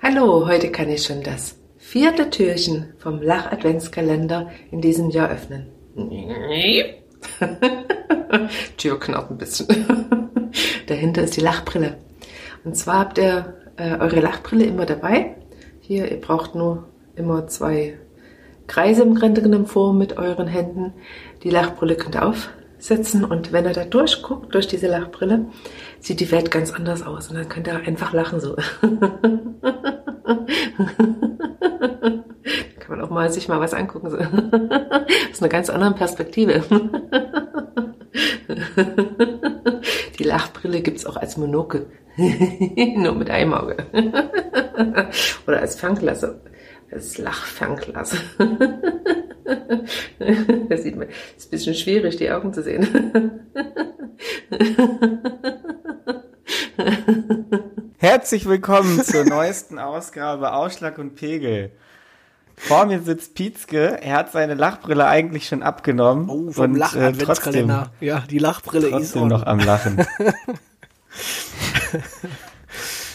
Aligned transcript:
Hallo, 0.00 0.46
heute 0.46 0.70
kann 0.70 0.88
ich 0.90 1.02
schon 1.02 1.24
das 1.24 1.58
vierte 1.76 2.30
Türchen 2.30 2.92
vom 2.98 3.20
Lach-Adventskalender 3.20 4.48
in 4.70 4.80
diesem 4.80 5.10
Jahr 5.10 5.28
öffnen. 5.28 5.66
Tür 8.76 9.00
knarrt 9.00 9.32
ein 9.32 9.38
bisschen. 9.38 9.66
Dahinter 10.86 11.24
ist 11.24 11.36
die 11.36 11.40
Lachbrille. 11.40 11.96
Und 12.64 12.76
zwar 12.76 13.00
habt 13.00 13.18
ihr 13.18 13.54
äh, 13.76 13.98
eure 13.98 14.20
Lachbrille 14.20 14.66
immer 14.66 14.86
dabei. 14.86 15.34
Hier, 15.80 16.08
ihr 16.08 16.20
braucht 16.20 16.54
nur 16.54 16.86
immer 17.16 17.48
zwei 17.48 17.98
Kreise 18.68 19.02
im 19.02 19.16
Grunde 19.16 19.42
genommen 19.42 19.66
vor 19.66 19.92
mit 19.92 20.16
euren 20.16 20.46
Händen. 20.46 20.92
Die 21.42 21.50
Lachbrille 21.50 21.96
könnt 21.96 22.14
ihr 22.14 22.24
aufsetzen 22.78 23.24
und 23.24 23.52
wenn 23.52 23.64
ihr 23.66 23.72
da 23.72 23.84
durchguckt, 23.84 24.54
durch 24.54 24.68
diese 24.68 24.86
Lachbrille, 24.86 25.46
sieht 26.00 26.20
die 26.20 26.30
Welt 26.30 26.50
ganz 26.50 26.72
anders 26.72 27.02
aus 27.02 27.28
und 27.28 27.36
dann 27.36 27.48
könnt 27.48 27.66
ihr 27.66 27.76
einfach 27.76 28.12
lachen 28.12 28.40
so. 28.40 28.56
kann 32.78 32.96
man 32.96 33.00
auch 33.02 33.10
mal 33.10 33.30
sich 33.30 33.48
mal 33.48 33.60
was 33.60 33.74
angucken. 33.74 34.10
So. 34.10 34.16
Aus 35.30 35.40
einer 35.40 35.48
ganz 35.48 35.68
anderen 35.70 35.94
Perspektive. 35.94 36.62
Die 40.18 40.24
Lachbrille 40.24 40.80
gibt's 40.80 41.04
auch 41.06 41.16
als 41.16 41.36
Monokel. 41.36 41.86
Nur 42.16 43.14
mit 43.14 43.30
einem 43.30 43.54
Auge. 43.54 43.76
Oder 45.46 45.60
als 45.60 45.76
Fernglas. 46.88 46.92
Als 46.92 47.18
Lachfernglas. 47.18 48.16
Das 50.68 50.82
sieht 50.82 50.96
man. 50.96 51.08
Ist 51.08 51.46
ein 51.46 51.50
bisschen 51.50 51.74
schwierig, 51.74 52.18
die 52.18 52.30
Augen 52.30 52.52
zu 52.52 52.62
sehen. 52.62 53.40
Herzlich 57.96 58.46
willkommen 58.46 59.02
zur 59.02 59.24
neuesten 59.24 59.78
Ausgabe 59.78 60.52
Ausschlag 60.52 60.98
und 60.98 61.14
Pegel. 61.14 61.70
Vor 62.56 62.84
mir 62.84 63.00
sitzt 63.00 63.34
Pietzke, 63.34 64.02
er 64.02 64.16
hat 64.16 64.32
seine 64.32 64.52
Lachbrille 64.52 65.06
eigentlich 65.06 65.48
schon 65.48 65.62
abgenommen. 65.62 66.28
Oh, 66.28 66.52
vom 66.52 66.72
und, 66.72 66.76
Lach 66.76 66.94
äh, 66.94 67.12
trotzdem, 67.12 67.72
ja, 68.00 68.24
die 68.28 68.38
Lachbrille 68.38 68.88
ist 68.88 69.12
trotzdem 69.12 69.28
noch 69.28 69.46
am 69.46 69.60
Lachen. 69.60 70.04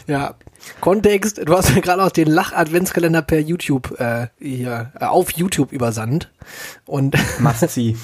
Ja, 0.08 0.36
Kontext, 0.82 1.40
du 1.46 1.54
hast 1.54 1.74
mir 1.74 1.82
gerade 1.82 2.04
auch 2.04 2.12
den 2.12 2.28
Lach-Adventskalender 2.28 3.22
per 3.22 3.40
YouTube 3.40 4.00
äh, 4.00 4.28
hier 4.40 4.92
äh, 5.00 5.06
auf 5.06 5.32
YouTube 5.32 5.72
übersandt. 5.72 6.32
Und 6.86 7.16
Must 7.40 7.70
see. 7.70 7.96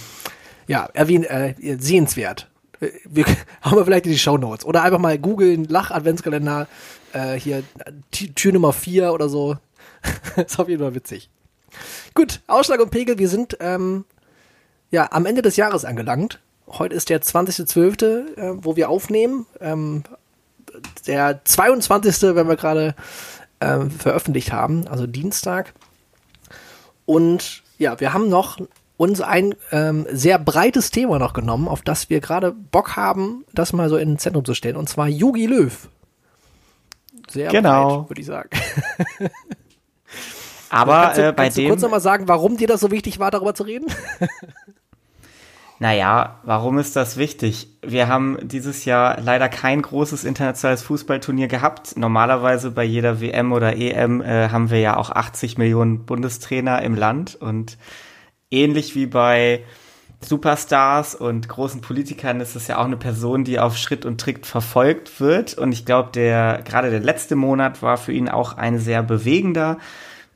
ja, 0.68 0.88
erwähnt, 0.94 1.30
äh, 1.30 1.56
sehenswert. 1.80 2.50
Äh, 2.80 2.90
Wir 3.06 3.26
haben 3.62 3.78
wir 3.78 3.86
vielleicht 3.86 4.06
in 4.06 4.14
die 4.14 4.20
Show 4.20 4.38
Notes. 4.38 4.66
Oder 4.66 4.84
einfach 4.84 5.00
mal 5.00 5.18
googeln, 5.20 5.66
Lach-Adventskalender, 5.66 6.68
äh, 7.14 7.34
hier 7.34 7.64
Tür 8.12 8.54
Nummer 8.54 8.74
4 8.74 9.14
oder 9.14 9.28
so. 9.28 9.58
ist 10.38 10.60
auf 10.60 10.70
jeden 10.70 10.82
Fall 10.82 10.96
witzig. 10.96 11.30
Gut, 12.14 12.42
Ausschlag 12.48 12.80
und 12.80 12.92
Pegel, 12.92 13.20
wir 13.20 13.28
sind 13.28 13.58
ähm, 13.60 14.06
ja 14.90 15.12
am 15.12 15.26
Ende 15.26 15.42
des 15.42 15.58
Jahres 15.58 15.86
angelangt. 15.86 16.40
Heute 16.68 16.96
ist 16.96 17.10
der 17.10 17.22
20.12., 17.22 18.38
äh, 18.38 18.64
wo 18.64 18.76
wir 18.76 18.90
aufnehmen. 18.90 19.46
Ähm, 19.60 20.04
der 21.08 21.44
22., 21.44 22.36
wenn 22.36 22.48
wir 22.48 22.56
gerade 22.56 22.96
ähm, 23.62 23.92
veröffentlicht 23.92 24.52
haben, 24.52 24.88
also 24.88 25.08
Dienstag. 25.08 25.74
Und 27.06 27.64
ja, 27.78 28.00
wir 28.00 28.14
haben 28.14 28.30
noch 28.30 28.60
uns 28.98 29.22
ein 29.22 29.56
ähm, 29.72 30.06
sehr 30.12 30.38
breites 30.38 30.92
Thema 30.92 31.20
noch 31.20 31.34
genommen, 31.34 31.68
auf 31.68 31.82
das 31.82 32.10
wir 32.10 32.20
gerade 32.20 32.52
Bock 32.52 32.96
haben, 32.98 33.46
das 33.54 33.72
mal 33.74 33.90
so 33.90 33.98
in 33.98 34.10
den 34.10 34.20
Zentrum 34.20 34.44
zu 34.44 34.54
stellen, 34.54 34.76
und 34.76 34.90
zwar 34.90 35.08
Yogi 35.08 35.46
Löw. 35.46 35.88
Sehr 37.30 37.50
Genau. 37.50 38.00
breit, 38.00 38.10
würde 38.10 38.22
ich 38.22 38.28
sagen. 38.28 38.50
Aber 40.70 41.02
kannst 41.04 41.18
du, 41.18 41.22
äh, 41.22 41.32
bei 41.32 41.44
kannst 41.44 41.58
du 41.58 41.62
dem, 41.62 41.70
kurz 41.70 41.82
nochmal 41.82 42.02
sagen, 42.02 42.28
warum 42.28 42.58
dir 42.58 42.68
das 42.68 42.82
so 42.82 42.92
wichtig 42.92 43.20
war, 43.20 43.32
darüber 43.32 43.56
zu 43.56 43.64
reden? 43.64 43.88
Naja, 45.80 46.40
warum 46.44 46.78
ist 46.78 46.98
das 46.98 47.16
wichtig? 47.16 47.70
Wir 47.82 48.10
haben 48.10 48.38
dieses 48.42 48.84
Jahr 48.84 49.22
leider 49.22 49.48
kein 49.48 49.82
großes 49.82 50.26
internationales 50.26 50.84
Fußballturnier 50.84 51.48
gehabt. 51.48 51.96
Normalerweise 51.96 52.72
bei 52.72 52.84
jeder 52.84 53.22
WM 53.22 53.54
oder 53.54 53.78
EM 53.78 54.22
äh, 54.22 54.50
haben 54.50 54.70
wir 54.70 54.82
ja 54.82 54.98
auch 54.98 55.10
80 55.10 55.58
Millionen 55.58 56.06
Bundestrainer 56.06 56.82
im 56.82 56.96
Land 56.96 57.36
und 57.36 57.78
ähnlich 58.52 58.94
wie 58.96 59.06
bei 59.06 59.64
Superstars 60.22 61.16
und 61.16 61.48
großen 61.48 61.80
Politikern 61.80 62.42
ist 62.42 62.58
es 62.58 62.68
ja 62.68 62.78
auch 62.78 62.86
eine 62.86 62.98
Person, 62.98 63.46
die 63.46 63.58
auf 63.58 63.78
Schritt 63.78 64.06
und 64.06 64.20
Tritt 64.20 64.46
verfolgt 64.46 65.22
wird. 65.22 65.58
Und 65.58 65.72
ich 65.72 65.86
glaube, 65.86 66.10
der 66.14 66.62
gerade 66.66 66.90
der 66.90 67.00
letzte 67.00 67.38
Monat 67.38 67.82
war 67.82 67.96
für 67.96 68.12
ihn 68.12 68.28
auch 68.28 68.58
ein 68.58 68.80
sehr 68.80 69.02
bewegender, 69.02 69.78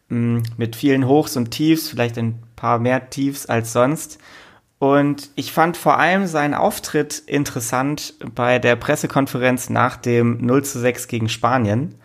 mh, 0.07 0.43
mit 0.55 0.77
vielen 0.77 1.05
Hochs 1.05 1.35
und 1.35 1.51
Tiefs, 1.51 1.89
vielleicht 1.89 2.17
ein 2.17 2.41
paar 2.55 2.79
mehr 2.79 3.09
Tiefs 3.09 3.45
als 3.45 3.73
sonst. 3.73 4.19
Und 4.83 5.29
ich 5.35 5.53
fand 5.53 5.77
vor 5.77 5.97
allem 5.97 6.27
seinen 6.27 6.53
Auftritt 6.53 7.19
interessant 7.25 8.15
bei 8.35 8.59
der 8.59 8.75
Pressekonferenz 8.75 9.69
nach 9.69 9.95
dem 9.95 10.45
0 10.45 10.65
zu 10.65 10.77
6 10.77 11.07
gegen 11.07 11.29
Spanien. 11.29 11.95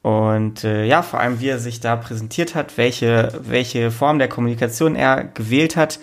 Und 0.00 0.62
äh, 0.62 0.84
ja, 0.84 1.02
vor 1.02 1.18
allem, 1.18 1.40
wie 1.40 1.48
er 1.48 1.58
sich 1.58 1.80
da 1.80 1.96
präsentiert 1.96 2.54
hat, 2.54 2.78
welche, 2.78 3.32
welche 3.42 3.90
Form 3.90 4.20
der 4.20 4.28
Kommunikation 4.28 4.94
er 4.94 5.24
gewählt 5.24 5.74
hat. 5.74 5.98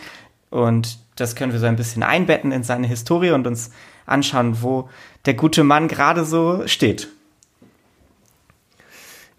Und 0.50 1.00
das 1.16 1.38
können 1.38 1.54
wir 1.54 1.62
so 1.62 1.66
ein 1.66 1.78
bisschen 1.78 2.04
einbetten 2.04 2.52
in 2.52 2.64
seine 2.64 2.88
Historie 2.88 3.32
und 3.32 3.48
uns 3.48 3.72
anschauen, 4.06 4.62
wo 4.62 4.90
der 5.26 5.36
gute 5.36 5.64
Mann 5.64 5.88
gerade 5.88 6.26
so 6.26 6.68
steht. 6.68 7.08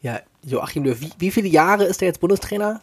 Ja, 0.01 0.21
Joachim 0.43 0.85
Löw, 0.85 0.99
wie, 0.99 1.13
wie 1.19 1.33
viele 1.33 1.49
Jahre 1.49 1.85
ist 1.85 2.01
er 2.01 2.09
jetzt 2.09 2.21
Bundestrainer? 2.21 2.81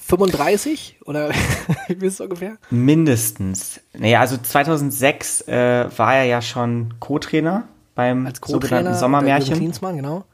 35 0.00 0.98
oder 1.04 1.30
wie 1.88 2.06
ist 2.06 2.14
es 2.14 2.20
ungefähr? 2.20 2.56
Mindestens. 2.70 3.80
Naja, 3.92 4.20
also 4.20 4.36
2006 4.36 5.42
äh, 5.48 5.88
war 5.96 6.14
er 6.16 6.24
ja 6.24 6.42
schon 6.42 6.94
Co-Trainer 7.00 7.64
beim 7.94 8.26
Als 8.26 8.38
sogenannten 8.38 8.60
Co-Trainer 8.60 8.88
unter 8.90 8.98
Sommermärchen. 8.98 9.56
Klinsmann, 9.56 9.96
genau. 9.96 10.24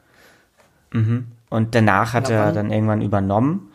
Und 1.49 1.73
danach 1.75 2.13
hat 2.13 2.29
er 2.29 2.51
dann 2.51 2.69
irgendwann 2.69 3.01
übernommen. 3.01 3.71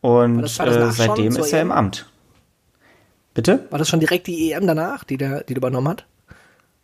Und 0.00 0.42
äh, 0.42 0.46
2008 0.46 0.96
schon 0.96 1.06
seitdem 1.06 1.36
ist 1.36 1.52
er 1.52 1.62
im 1.62 1.70
EM? 1.70 1.76
Amt. 1.76 2.06
Bitte? 3.34 3.66
War 3.70 3.78
das 3.78 3.88
schon 3.88 4.00
direkt 4.00 4.26
die 4.26 4.52
EM 4.52 4.66
danach, 4.66 5.04
die 5.04 5.16
der, 5.16 5.40
die 5.44 5.54
der 5.54 5.58
übernommen 5.58 5.88
hat? 5.88 6.06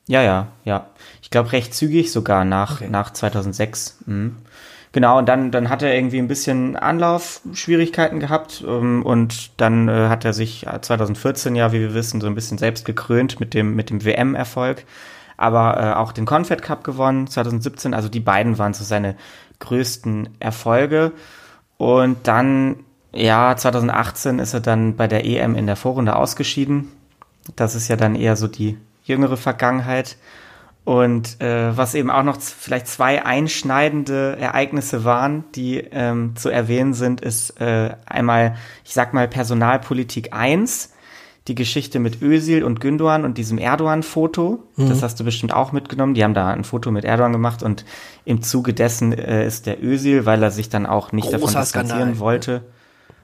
Ja, 0.06 0.22
ja, 0.22 0.48
ja. 0.64 0.90
Ich 1.22 1.30
glaube 1.30 1.52
recht 1.52 1.74
zügig 1.74 2.12
sogar 2.12 2.44
nach, 2.44 2.80
Okay. 2.80 2.90
nach 2.90 3.12
2006. 3.12 3.98
Mhm. 4.06 4.36
Genau, 4.92 5.18
und 5.18 5.28
dann, 5.28 5.50
dann 5.50 5.70
hat 5.70 5.82
er 5.82 5.94
irgendwie 5.94 6.18
ein 6.18 6.28
bisschen 6.28 6.76
Anlaufschwierigkeiten 6.76 8.20
gehabt 8.20 8.62
ähm, 8.66 9.02
und 9.02 9.58
dann 9.58 9.88
äh, 9.88 10.08
hat 10.08 10.26
er 10.26 10.34
sich 10.34 10.66
2014 10.80 11.56
ja, 11.56 11.72
wie 11.72 11.80
wir 11.80 11.94
wissen, 11.94 12.20
so 12.20 12.26
ein 12.26 12.34
bisschen 12.34 12.58
selbst 12.58 12.84
gekrönt 12.84 13.40
mit 13.40 13.54
dem, 13.54 13.74
mit 13.74 13.88
dem 13.88 14.04
WM-Erfolg, 14.04 14.84
aber 15.38 15.80
äh, 15.80 15.94
auch 15.94 16.12
den 16.12 16.26
Confed 16.26 16.60
Cup 16.60 16.84
gewonnen 16.84 17.26
2017. 17.26 17.94
Also 17.94 18.10
die 18.10 18.20
beiden 18.20 18.58
waren 18.58 18.74
so 18.74 18.84
seine 18.84 19.16
größten 19.60 20.28
Erfolge. 20.40 21.12
Und 21.78 22.28
dann, 22.28 22.76
ja, 23.14 23.56
2018 23.56 24.38
ist 24.38 24.52
er 24.52 24.60
dann 24.60 24.96
bei 24.96 25.08
der 25.08 25.24
EM 25.24 25.54
in 25.56 25.66
der 25.66 25.76
Vorrunde 25.76 26.16
ausgeschieden. 26.16 26.92
Das 27.56 27.74
ist 27.74 27.88
ja 27.88 27.96
dann 27.96 28.14
eher 28.14 28.36
so 28.36 28.46
die 28.46 28.78
jüngere 29.04 29.36
Vergangenheit. 29.36 30.16
Und 30.84 31.40
äh, 31.40 31.76
was 31.76 31.94
eben 31.94 32.10
auch 32.10 32.24
noch 32.24 32.40
vielleicht 32.40 32.88
zwei 32.88 33.24
einschneidende 33.24 34.36
Ereignisse 34.38 35.04
waren, 35.04 35.44
die 35.54 35.76
ähm, 35.78 36.34
zu 36.34 36.48
erwähnen 36.48 36.92
sind, 36.92 37.20
ist 37.20 37.60
äh, 37.60 37.94
einmal, 38.04 38.56
ich 38.84 38.92
sag 38.92 39.14
mal, 39.14 39.28
Personalpolitik 39.28 40.32
1, 40.32 40.92
die 41.48 41.54
Geschichte 41.54 42.00
mit 42.00 42.20
Özil 42.20 42.64
und 42.64 42.80
Gündoğan 42.80 43.24
und 43.24 43.38
diesem 43.38 43.58
Erdogan-Foto. 43.58 44.64
Das 44.76 45.02
hast 45.02 45.18
du 45.18 45.24
bestimmt 45.24 45.52
auch 45.52 45.72
mitgenommen. 45.72 46.14
Die 46.14 46.22
haben 46.22 46.34
da 46.34 46.48
ein 46.48 46.64
Foto 46.64 46.90
mit 46.90 47.04
Erdogan 47.04 47.32
gemacht 47.32 47.62
und 47.62 47.84
im 48.24 48.42
Zuge 48.42 48.74
dessen 48.74 49.12
äh, 49.12 49.46
ist 49.46 49.66
der 49.66 49.82
Özil, 49.82 50.24
weil 50.24 50.42
er 50.42 50.50
sich 50.50 50.68
dann 50.68 50.86
auch 50.86 51.12
nicht 51.12 51.28
davon 51.28 51.40
Großer 51.40 51.60
distanzieren 51.60 52.00
Skandal. 52.00 52.18
wollte. 52.20 52.62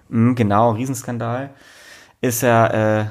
Mhm, 0.08 0.34
genau, 0.34 0.72
Riesenskandal. 0.72 1.50
Ist 2.20 2.42
er 2.42 2.74
äh, 2.74 3.06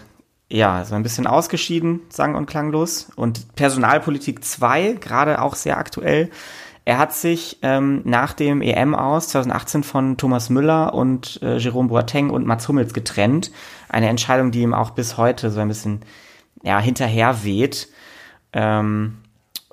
ja 0.49 0.85
so 0.85 0.95
ein 0.95 1.03
bisschen 1.03 1.27
ausgeschieden, 1.27 2.01
sang- 2.09 2.35
und 2.35 2.45
klanglos. 2.45 3.09
Und 3.15 3.55
Personalpolitik 3.55 4.44
2, 4.44 4.94
gerade 4.94 5.41
auch 5.41 5.55
sehr 5.55 5.77
aktuell. 5.77 6.29
Er 6.85 6.99
hat 6.99 7.13
sich 7.13 7.57
ähm, 7.63 8.01
nach 8.05 8.31
dem 8.31 8.61
EM 8.61 8.95
aus 8.95 9.27
2018 9.29 9.83
von 9.83 10.15
Thomas 10.15 10.49
Müller 10.49 10.94
und 10.94 11.39
äh, 11.41 11.57
Jerome 11.57 11.89
Boateng 11.89 12.29
und 12.29 12.45
Mats 12.45 12.67
Hummels 12.69 12.94
getrennt. 12.94 13.51
Eine 13.89 14.07
Entscheidung, 14.07 14.51
die 14.51 14.61
ihm 14.61 14.73
auch 14.73 14.91
bis 14.91 15.17
heute 15.17 15.51
so 15.51 15.59
ein 15.59 15.67
bisschen 15.67 16.01
ja, 16.63 16.79
hinterher 16.79 17.43
weht. 17.43 17.89
Ähm, 18.53 19.17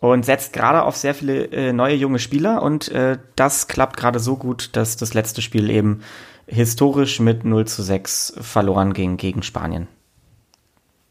und 0.00 0.26
setzt 0.26 0.52
gerade 0.52 0.82
auf 0.82 0.96
sehr 0.96 1.14
viele 1.14 1.46
äh, 1.46 1.72
neue 1.72 1.94
junge 1.94 2.18
Spieler 2.18 2.62
und 2.62 2.88
äh, 2.90 3.16
das 3.36 3.68
klappt 3.68 3.96
gerade 3.96 4.18
so 4.18 4.36
gut, 4.36 4.76
dass 4.76 4.98
das 4.98 5.14
letzte 5.14 5.40
Spiel 5.40 5.70
eben 5.70 6.02
historisch 6.46 7.20
mit 7.20 7.44
0 7.44 7.66
zu 7.66 7.82
6 7.82 8.34
verloren 8.40 8.92
ging 8.92 9.16
gegen 9.16 9.42
Spanien. 9.42 9.88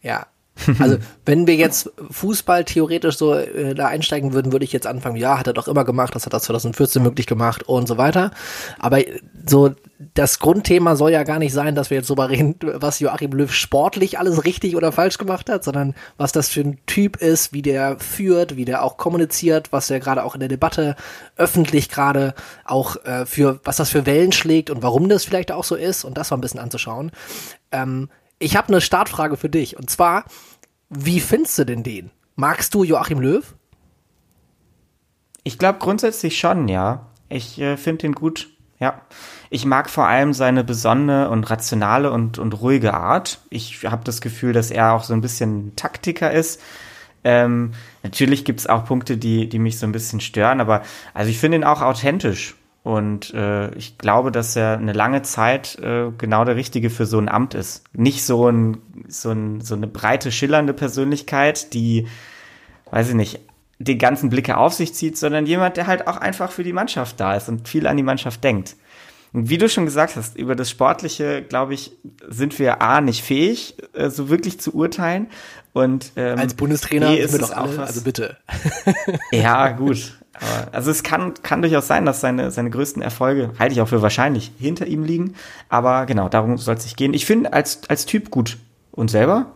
Ja, 0.03 0.27
Also, 0.79 0.97
wenn 1.25 1.47
wir 1.47 1.55
jetzt 1.55 1.91
Fußball 2.11 2.63
theoretisch 2.65 3.17
so 3.17 3.33
äh, 3.33 3.73
da 3.73 3.87
einsteigen 3.87 4.33
würden, 4.33 4.51
würde 4.51 4.65
ich 4.65 4.71
jetzt 4.71 4.87
anfangen, 4.87 5.15
ja, 5.15 5.39
hat 5.39 5.47
er 5.47 5.53
doch 5.53 5.67
immer 5.67 5.83
gemacht, 5.83 6.15
das 6.15 6.25
hat 6.25 6.33
er 6.33 6.41
2014 6.41 7.01
möglich 7.01 7.27
gemacht 7.27 7.63
und 7.63 7.87
so 7.87 7.97
weiter. 7.97 8.31
Aber 8.79 8.99
so 9.45 9.71
das 10.15 10.39
Grundthema 10.39 10.95
soll 10.95 11.11
ja 11.11 11.23
gar 11.23 11.39
nicht 11.39 11.53
sein, 11.53 11.75
dass 11.75 11.89
wir 11.89 11.97
jetzt 11.97 12.07
so 12.07 12.15
mal 12.15 12.27
reden, 12.27 12.55
was 12.61 12.99
Joachim 12.99 13.31
Löw 13.31 13.51
sportlich 13.51 14.19
alles 14.19 14.43
richtig 14.43 14.75
oder 14.75 14.91
falsch 14.91 15.17
gemacht 15.17 15.49
hat, 15.49 15.63
sondern 15.63 15.95
was 16.17 16.33
das 16.33 16.49
für 16.49 16.61
ein 16.61 16.79
Typ 16.85 17.17
ist, 17.17 17.53
wie 17.53 17.61
der 17.61 17.97
führt, 17.99 18.57
wie 18.57 18.65
der 18.65 18.83
auch 18.83 18.97
kommuniziert, 18.97 19.71
was 19.71 19.87
der 19.87 19.99
gerade 19.99 20.23
auch 20.23 20.33
in 20.33 20.41
der 20.41 20.49
Debatte 20.49 20.95
öffentlich 21.37 21.89
gerade 21.89 22.35
auch 22.65 22.97
äh, 23.05 23.25
für, 23.25 23.59
was 23.63 23.77
das 23.77 23.89
für 23.89 24.05
Wellen 24.05 24.33
schlägt 24.33 24.69
und 24.69 24.83
warum 24.83 25.09
das 25.09 25.23
vielleicht 25.23 25.51
auch 25.51 25.63
so 25.63 25.75
ist 25.75 26.03
und 26.03 26.17
das 26.17 26.31
mal 26.31 26.37
ein 26.37 26.41
bisschen 26.41 26.59
anzuschauen. 26.59 27.11
Ähm, 27.71 28.09
ich 28.43 28.57
habe 28.57 28.67
eine 28.67 28.81
Startfrage 28.81 29.37
für 29.37 29.49
dich. 29.49 29.77
Und 29.77 29.89
zwar, 29.89 30.25
wie 30.89 31.19
findest 31.19 31.57
du 31.57 31.65
denn 31.65 31.83
den? 31.83 32.11
Magst 32.35 32.73
du 32.73 32.83
Joachim 32.83 33.19
Löw? 33.19 33.55
Ich 35.43 35.57
glaube 35.57 35.79
grundsätzlich 35.79 36.37
schon, 36.37 36.67
ja. 36.67 37.07
Ich 37.29 37.59
äh, 37.59 37.77
finde 37.77 38.07
ihn 38.07 38.13
gut. 38.13 38.49
Ja. 38.79 39.01
Ich 39.49 39.65
mag 39.65 39.89
vor 39.89 40.07
allem 40.07 40.33
seine 40.33 40.63
besonnene 40.63 41.29
und 41.29 41.49
rationale 41.49 42.11
und, 42.11 42.37
und 42.37 42.59
ruhige 42.59 42.93
Art. 42.93 43.39
Ich 43.49 43.85
habe 43.85 44.03
das 44.03 44.19
Gefühl, 44.19 44.51
dass 44.51 44.71
er 44.71 44.93
auch 44.93 45.03
so 45.03 45.13
ein 45.13 45.21
bisschen 45.21 45.75
Taktiker 45.75 46.31
ist. 46.31 46.61
Ähm, 47.23 47.73
natürlich 48.01 48.43
gibt 48.43 48.59
es 48.59 48.67
auch 48.67 48.83
Punkte, 48.83 49.17
die, 49.17 49.47
die 49.47 49.59
mich 49.59 49.79
so 49.79 49.85
ein 49.85 49.93
bisschen 49.93 50.19
stören, 50.19 50.59
aber 50.59 50.81
also 51.13 51.29
ich 51.29 51.39
finde 51.39 51.57
ihn 51.57 51.63
auch 51.63 51.81
authentisch. 51.81 52.55
Und 52.83 53.33
äh, 53.33 53.73
ich 53.75 53.97
glaube, 53.97 54.31
dass 54.31 54.57
er 54.57 54.77
eine 54.77 54.91
lange 54.91 55.21
Zeit 55.21 55.79
äh, 55.79 56.11
genau 56.17 56.43
der 56.43 56.57
Richtige 56.57 56.89
für 56.89 57.05
so 57.05 57.17
ein 57.17 57.29
Amt 57.29 57.53
ist. 57.53 57.85
Nicht 57.93 58.25
so, 58.25 58.49
ein, 58.49 58.77
so, 59.07 59.31
ein, 59.31 59.61
so 59.61 59.75
eine 59.75 59.87
breite, 59.87 60.33
schillernde 60.33 60.73
Persönlichkeit, 60.73 61.73
die, 61.73 62.07
weiß 62.91 63.09
ich 63.09 63.15
nicht, 63.15 63.39
den 63.79 63.97
ganzen 63.97 64.29
Blicke 64.29 64.57
auf 64.57 64.73
sich 64.73 64.93
zieht, 64.93 65.17
sondern 65.17 65.45
jemand, 65.45 65.77
der 65.77 65.87
halt 65.87 66.07
auch 66.07 66.17
einfach 66.17 66.51
für 66.51 66.63
die 66.63 66.73
Mannschaft 66.73 67.19
da 67.21 67.35
ist 67.35 67.47
und 67.47 67.69
viel 67.69 67.87
an 67.87 67.95
die 67.95 68.03
Mannschaft 68.03 68.43
denkt. 68.43 68.75
Und 69.31 69.49
wie 69.49 69.57
du 69.57 69.67
schon 69.67 69.85
gesagt 69.85 70.15
hast, 70.15 70.37
über 70.37 70.55
das 70.55 70.69
Sportliche, 70.69 71.41
glaube 71.41 71.73
ich, 71.73 71.91
sind 72.27 72.59
wir 72.59 72.81
A 72.81 73.01
nicht 73.01 73.23
fähig, 73.23 73.77
äh, 73.93 74.09
so 74.09 74.29
wirklich 74.29 74.59
zu 74.59 74.75
urteilen. 74.75 75.27
Und 75.71 76.11
ähm, 76.17 76.37
als 76.37 76.53
Bundestrainer 76.53 77.17
ist 77.17 77.31
wir 77.31 77.39
doch 77.39 77.51
alle, 77.51 77.79
also 77.79 78.01
bitte. 78.01 78.37
ja, 79.31 79.69
gut. 79.69 80.19
Also 80.71 80.89
es 80.89 81.03
kann, 81.03 81.33
kann 81.43 81.61
durchaus 81.61 81.87
sein, 81.87 82.05
dass 82.05 82.21
seine, 82.21 82.51
seine 82.51 82.69
größten 82.69 83.01
Erfolge, 83.01 83.51
halte 83.59 83.73
ich 83.73 83.81
auch 83.81 83.87
für 83.87 84.01
wahrscheinlich, 84.01 84.51
hinter 84.57 84.87
ihm 84.87 85.03
liegen. 85.03 85.35
Aber 85.69 86.05
genau, 86.05 86.27
darum 86.29 86.57
soll 86.57 86.75
es 86.75 86.83
sich 86.83 86.95
gehen. 86.95 87.13
Ich 87.13 87.25
finde 87.25 87.53
als, 87.53 87.81
als 87.89 88.05
Typ 88.05 88.31
gut. 88.31 88.57
Und 88.91 89.09
selber? 89.09 89.47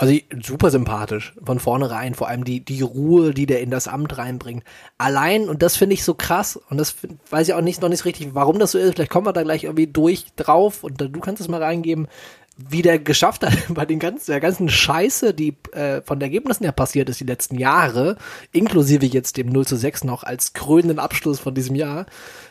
Also 0.00 0.14
super 0.42 0.70
sympathisch 0.70 1.34
von 1.44 1.58
vornherein, 1.58 2.14
vor 2.14 2.28
allem 2.28 2.44
die, 2.44 2.64
die 2.64 2.80
Ruhe, 2.80 3.34
die 3.34 3.44
der 3.44 3.60
in 3.60 3.70
das 3.70 3.86
Amt 3.86 4.16
reinbringt. 4.16 4.64
Allein, 4.96 5.48
und 5.50 5.62
das 5.62 5.76
finde 5.76 5.92
ich 5.92 6.04
so 6.04 6.14
krass, 6.14 6.56
und 6.70 6.78
das 6.78 6.94
weiß 7.28 7.48
ich 7.48 7.54
auch 7.54 7.60
nicht, 7.60 7.82
noch 7.82 7.90
nicht 7.90 8.06
richtig, 8.06 8.30
warum 8.32 8.58
das 8.58 8.70
so 8.70 8.78
ist, 8.78 8.94
vielleicht 8.94 9.10
kommen 9.10 9.26
wir 9.26 9.34
da 9.34 9.42
gleich 9.42 9.64
irgendwie 9.64 9.88
durch 9.88 10.24
drauf 10.36 10.84
und 10.84 11.02
du 11.02 11.20
kannst 11.20 11.42
es 11.42 11.48
mal 11.48 11.62
reingeben, 11.62 12.08
wie 12.68 12.82
der 12.82 12.98
geschafft 12.98 13.44
hat, 13.44 13.54
bei 13.68 13.86
den 13.86 13.98
ganzen, 13.98 14.30
der 14.30 14.40
ganzen 14.40 14.68
Scheiße, 14.68 15.34
die 15.34 15.56
äh, 15.72 16.02
von 16.02 16.18
den 16.18 16.26
Ergebnissen 16.26 16.64
her 16.64 16.72
passiert 16.72 17.08
ist 17.08 17.20
die 17.20 17.24
letzten 17.24 17.58
Jahre, 17.58 18.16
inklusive 18.52 19.06
jetzt 19.06 19.36
dem 19.36 19.48
0 19.48 19.66
zu 19.66 19.76
6 19.76 20.04
noch 20.04 20.24
als 20.24 20.52
krönenden 20.52 20.98
Abschluss 20.98 21.40
von 21.40 21.54
diesem 21.54 21.76
Jahr, 21.76 22.06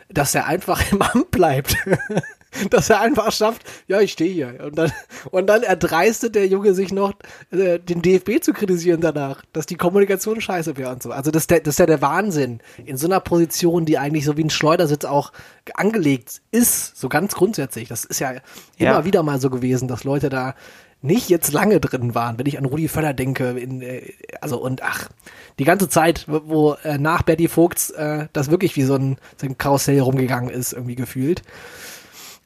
dass 0.10 0.36
er 0.36 0.48
einfach 0.48 0.82
im 0.92 1.02
Amt 1.02 1.32
bleibt. 1.32 1.76
dass 2.70 2.90
er 2.90 3.02
einfach 3.02 3.32
schafft, 3.32 3.64
ja, 3.88 4.02
ich 4.02 4.12
stehe 4.12 4.34
hier. 4.34 4.66
Und 4.66 4.78
dann, 4.78 4.92
und 5.32 5.48
dann 5.48 5.64
erdreistet 5.64 6.36
der 6.36 6.48
Junge 6.48 6.74
sich 6.74 6.92
noch, 6.92 7.14
äh, 7.52 7.80
den 7.80 8.02
DFB 8.02 8.42
zu 8.42 8.54
kritisieren 8.54 9.02
danach, 9.02 9.44
dass 9.54 9.66
die 9.66 9.76
Kommunikation 9.76 10.42
scheiße 10.42 10.78
wäre 10.78 10.92
und 10.92 11.04
so. 11.04 11.12
Also 11.12 11.32
das, 11.32 11.48
das 11.48 11.62
ist 11.66 11.80
ja 11.80 11.86
der 11.86 12.02
Wahnsinn. 12.02 12.60
In 12.86 12.98
so 12.98 13.08
einer 13.08 13.20
Position, 13.20 13.86
die 13.86 13.98
eigentlich 13.98 14.26
so 14.26 14.38
wie 14.38 14.44
ein 14.44 14.50
Schleudersitz 14.50 15.06
auch 15.06 15.32
angelegt 15.76 16.42
ist, 16.52 16.98
so 16.98 17.10
ganz 17.10 17.36
grundsätzlich. 17.36 17.90
Das 17.90 18.06
ist 18.06 18.20
ja, 18.20 18.34
ja. 18.34 18.42
immer 18.78 19.06
wieder 19.06 19.24
mal 19.24 19.40
so 19.40 19.50
gewesen, 19.50 19.88
dass 19.88 20.04
Leute 20.04 20.30
da 20.30 20.56
nicht 21.02 21.30
jetzt 21.30 21.54
lange 21.54 21.80
drin 21.80 22.14
waren, 22.14 22.38
wenn 22.38 22.46
ich 22.46 22.58
an 22.58 22.66
Rudi 22.66 22.90
Völler 22.90 23.14
denke, 23.14 23.52
in, 23.52 23.82
äh, 23.82 24.02
also 24.42 24.62
und 24.62 24.84
ach, 24.84 25.10
die 25.58 25.64
ganze 25.64 25.88
Zeit, 25.88 26.26
wo 26.28 26.74
äh, 26.84 26.98
nach 26.98 27.22
Betty 27.22 27.48
Vogts 27.48 27.90
äh, 27.92 28.28
das 28.34 28.52
wirklich 28.52 28.76
wie 28.76 28.84
so 28.84 28.96
ein, 28.96 29.18
so 29.38 29.48
ein 29.48 29.58
Karussell 29.58 30.00
rumgegangen 30.02 30.50
ist, 30.50 30.74
irgendwie 30.74 30.96
gefühlt. 30.96 31.42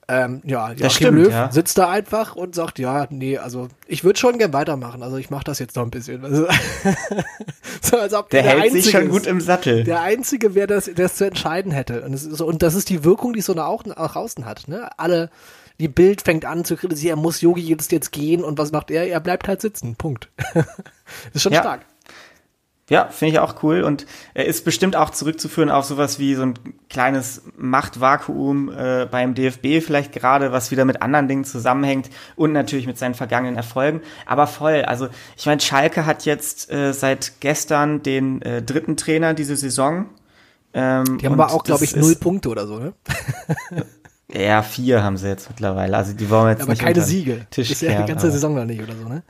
Ähm, 0.10 0.42
ja, 0.44 0.72
Joachim 0.72 0.90
stimmt, 0.90 1.18
Löw 1.18 1.32
ja. 1.32 1.52
sitzt 1.52 1.78
da 1.78 1.90
einfach 1.90 2.36
und 2.36 2.56
sagt, 2.56 2.78
ja, 2.78 3.08
nee, 3.10 3.38
also 3.38 3.70
ich 3.88 4.04
würde 4.04 4.20
schon 4.20 4.38
gern 4.38 4.52
weitermachen, 4.52 5.02
also 5.02 5.16
ich 5.16 5.30
mache 5.30 5.46
das 5.46 5.60
jetzt 5.60 5.76
noch 5.76 5.84
ein 5.84 5.92
bisschen. 5.92 6.22
So, 7.82 7.98
als 7.98 8.14
ob 8.14 8.30
der, 8.30 8.44
der 8.44 8.60
hält 8.60 8.72
sich 8.72 8.92
schon 8.92 9.04
ist, 9.04 9.10
gut 9.10 9.28
im 9.28 9.42
Sattel. 9.42 9.84
Der 9.84 10.02
Einzige, 10.02 10.56
wer 10.56 10.68
das, 10.68 10.86
der 10.86 11.06
es 11.06 11.16
zu 11.16 11.26
entscheiden 11.26 11.72
hätte. 11.72 12.02
Und, 12.04 12.14
ist 12.14 12.42
und 12.42 12.64
das 12.64 12.76
ist 12.76 12.90
die 12.90 13.04
Wirkung, 13.04 13.34
die 13.34 13.42
so 13.42 13.54
auch 13.56 13.84
nach 13.86 14.16
außen 14.16 14.46
hat. 14.46 14.70
Ne? 14.70 14.90
Alle, 14.98 15.30
die 15.80 15.90
Bild 15.90 16.22
fängt 16.22 16.46
an 16.46 16.64
zu 16.64 16.78
kritisieren, 16.78 17.20
muss 17.20 17.42
Yogi 17.42 17.62
jetzt, 17.62 17.92
jetzt 17.92 18.12
gehen 18.12 18.44
und 18.44 18.58
was 18.58 18.72
macht 18.72 18.90
er? 18.90 19.08
Er 19.08 19.20
bleibt 19.20 19.50
halt 19.50 19.60
sitzen. 19.60 19.96
Punkt. 19.96 20.30
ist 21.34 21.42
schon 21.42 21.52
ja. 21.52 21.60
stark. 21.60 21.82
Ja, 22.90 23.10
finde 23.10 23.34
ich 23.34 23.40
auch 23.40 23.62
cool 23.64 23.84
und 23.84 24.06
er 24.34 24.46
ist 24.46 24.66
bestimmt 24.66 24.96
auch 24.96 25.10
zurückzuführen 25.10 25.70
auf 25.70 25.86
sowas 25.86 26.20
wie 26.20 26.36
so 26.36 26.44
ein 26.44 26.54
kleines 26.94 27.42
Machtvakuum 27.58 28.72
äh, 28.72 29.08
beim 29.10 29.34
DFB 29.34 29.84
vielleicht 29.84 30.14
gerade, 30.14 30.52
was 30.52 30.72
wieder 30.72 30.86
mit 30.86 31.02
anderen 31.02 31.28
Dingen 31.28 31.44
zusammenhängt 31.44 32.10
und 32.36 32.54
natürlich 32.54 32.88
mit 32.88 32.98
seinen 32.98 33.16
vergangenen 33.16 33.58
Erfolgen. 33.58 34.02
Aber 34.26 34.48
voll, 34.48 34.84
also 34.84 35.10
ich 35.36 35.46
meine, 35.46 35.60
Schalke 35.60 36.06
hat 36.06 36.24
jetzt 36.24 36.72
äh, 36.72 36.94
seit 36.94 37.42
gestern 37.42 38.04
den 38.04 38.42
äh, 38.44 38.62
dritten 38.62 38.96
Trainer 38.96 39.34
diese 39.34 39.58
Saison. 39.58 40.06
Ähm, 40.74 41.18
die 41.18 41.26
haben 41.26 41.34
aber 41.34 41.52
auch, 41.52 41.64
glaube 41.64 41.84
ich, 41.84 41.96
null 41.96 42.16
Punkte 42.16 42.50
oder 42.50 42.68
so, 42.68 42.80
ne? 42.80 42.94
ja, 44.32 44.62
vier 44.62 45.04
haben 45.04 45.18
sie 45.18 45.28
jetzt 45.28 45.50
mittlerweile. 45.50 45.98
Also 45.98 46.14
die 46.14 46.30
wollen 46.30 46.50
jetzt 46.50 46.62
aber 46.62 46.72
nicht 46.72 46.82
keine 46.82 47.02
Siege. 47.02 47.48
Tisch 47.50 47.72
ist 47.72 47.82
ja 47.82 48.02
die 48.02 48.08
ganze 48.08 48.32
Saison 48.32 48.56
noch 48.56 48.66
nicht 48.66 48.82
oder 48.82 48.96
so, 48.96 49.10
ne? 49.10 49.24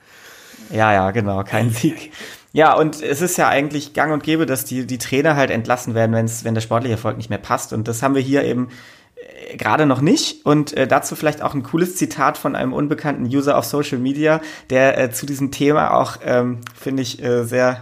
Ja, 0.70 0.92
ja, 0.92 1.12
genau, 1.12 1.44
kein 1.44 1.70
Sieg. 1.72 2.12
Ja, 2.56 2.76
und 2.76 3.02
es 3.02 3.22
ist 3.22 3.38
ja 3.38 3.50
eigentlich 3.50 3.94
gang 3.94 4.14
und 4.14 4.22
gäbe, 4.22 4.46
dass 4.46 4.64
die, 4.64 4.86
die 4.86 5.00
Trainer 5.00 5.36
halt 5.36 5.50
entlassen 5.50 5.96
werden, 5.96 6.16
wenn's, 6.16 6.44
wenn 6.44 6.54
der 6.54 6.62
sportliche 6.62 6.94
Erfolg 6.94 7.18
nicht 7.18 7.32
mehr 7.32 7.40
passt. 7.40 7.74
Und 7.74 7.88
das 7.88 8.04
haben 8.04 8.14
wir 8.14 8.22
hier 8.22 8.44
eben 8.44 8.70
äh, 9.16 9.58
gerade 9.58 9.88
noch 9.88 10.02
nicht. 10.02 10.46
Und 10.46 10.72
äh, 10.78 10.88
dazu 10.88 11.16
vielleicht 11.16 11.42
auch 11.42 11.56
ein 11.56 11.64
cooles 11.64 11.96
Zitat 11.96 12.38
von 12.38 12.56
einem 12.56 12.72
unbekannten 12.72 13.26
User 13.26 13.58
auf 13.58 13.66
Social 13.66 13.98
Media, 13.98 14.40
der 14.70 15.00
äh, 15.00 15.12
zu 15.12 15.26
diesem 15.26 15.50
Thema 15.50 15.96
auch, 15.96 16.18
ähm, 16.24 16.62
finde 16.80 17.02
ich, 17.02 17.24
äh, 17.24 17.44
sehr 17.44 17.80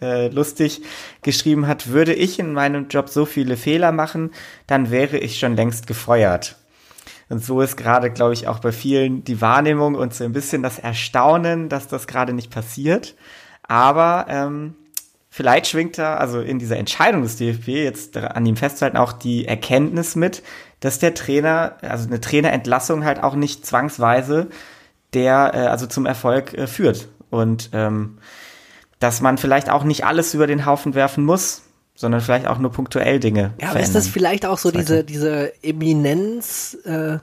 äh, 0.00 0.28
lustig 0.28 0.82
geschrieben 1.22 1.66
hat, 1.66 1.88
würde 1.88 2.14
ich 2.14 2.38
in 2.38 2.52
meinem 2.52 2.86
Job 2.88 3.08
so 3.08 3.24
viele 3.24 3.56
Fehler 3.56 3.90
machen, 3.90 4.30
dann 4.68 4.92
wäre 4.92 5.18
ich 5.18 5.40
schon 5.40 5.56
längst 5.56 5.88
gefeuert. 5.88 6.56
Und 7.28 7.44
so 7.44 7.60
ist 7.60 7.76
gerade, 7.76 8.10
glaube 8.10 8.34
ich, 8.34 8.46
auch 8.46 8.60
bei 8.60 8.70
vielen 8.70 9.24
die 9.24 9.40
Wahrnehmung 9.40 9.96
und 9.96 10.14
so 10.14 10.22
ein 10.22 10.32
bisschen 10.32 10.62
das 10.62 10.78
Erstaunen, 10.78 11.68
dass 11.68 11.88
das 11.88 12.06
gerade 12.06 12.32
nicht 12.32 12.52
passiert. 12.52 13.16
Aber 13.62 14.26
ähm, 14.28 14.74
vielleicht 15.30 15.66
schwingt 15.66 15.98
da, 15.98 16.16
also 16.16 16.40
in 16.40 16.58
dieser 16.58 16.76
Entscheidung 16.76 17.22
des 17.22 17.36
DFB, 17.36 17.68
jetzt 17.68 18.16
an 18.16 18.44
ihm 18.44 18.56
festzuhalten, 18.56 18.96
auch 18.96 19.12
die 19.12 19.46
Erkenntnis 19.46 20.14
mit, 20.14 20.42
dass 20.80 20.98
der 20.98 21.14
Trainer, 21.14 21.76
also 21.80 22.06
eine 22.06 22.20
Trainerentlassung 22.20 23.04
halt 23.04 23.22
auch 23.22 23.34
nicht 23.34 23.64
zwangsweise 23.64 24.48
der, 25.14 25.52
äh, 25.54 25.58
also 25.66 25.86
zum 25.86 26.06
Erfolg 26.06 26.54
äh, 26.54 26.66
führt. 26.66 27.08
Und 27.30 27.70
ähm, 27.72 28.18
dass 28.98 29.20
man 29.20 29.38
vielleicht 29.38 29.70
auch 29.70 29.84
nicht 29.84 30.04
alles 30.04 30.34
über 30.34 30.46
den 30.46 30.66
Haufen 30.66 30.94
werfen 30.94 31.24
muss, 31.24 31.62
sondern 31.94 32.20
vielleicht 32.20 32.46
auch 32.46 32.58
nur 32.58 32.72
punktuell 32.72 33.20
Dinge. 33.20 33.52
Ja, 33.60 33.70
aber 33.70 33.80
ist 33.80 33.94
das 33.94 34.08
vielleicht 34.08 34.46
auch 34.46 34.58
so 34.58 34.70
diese, 34.70 35.04
diese 35.04 35.52
Eminenz, 35.62 36.76
äh, 36.84 37.18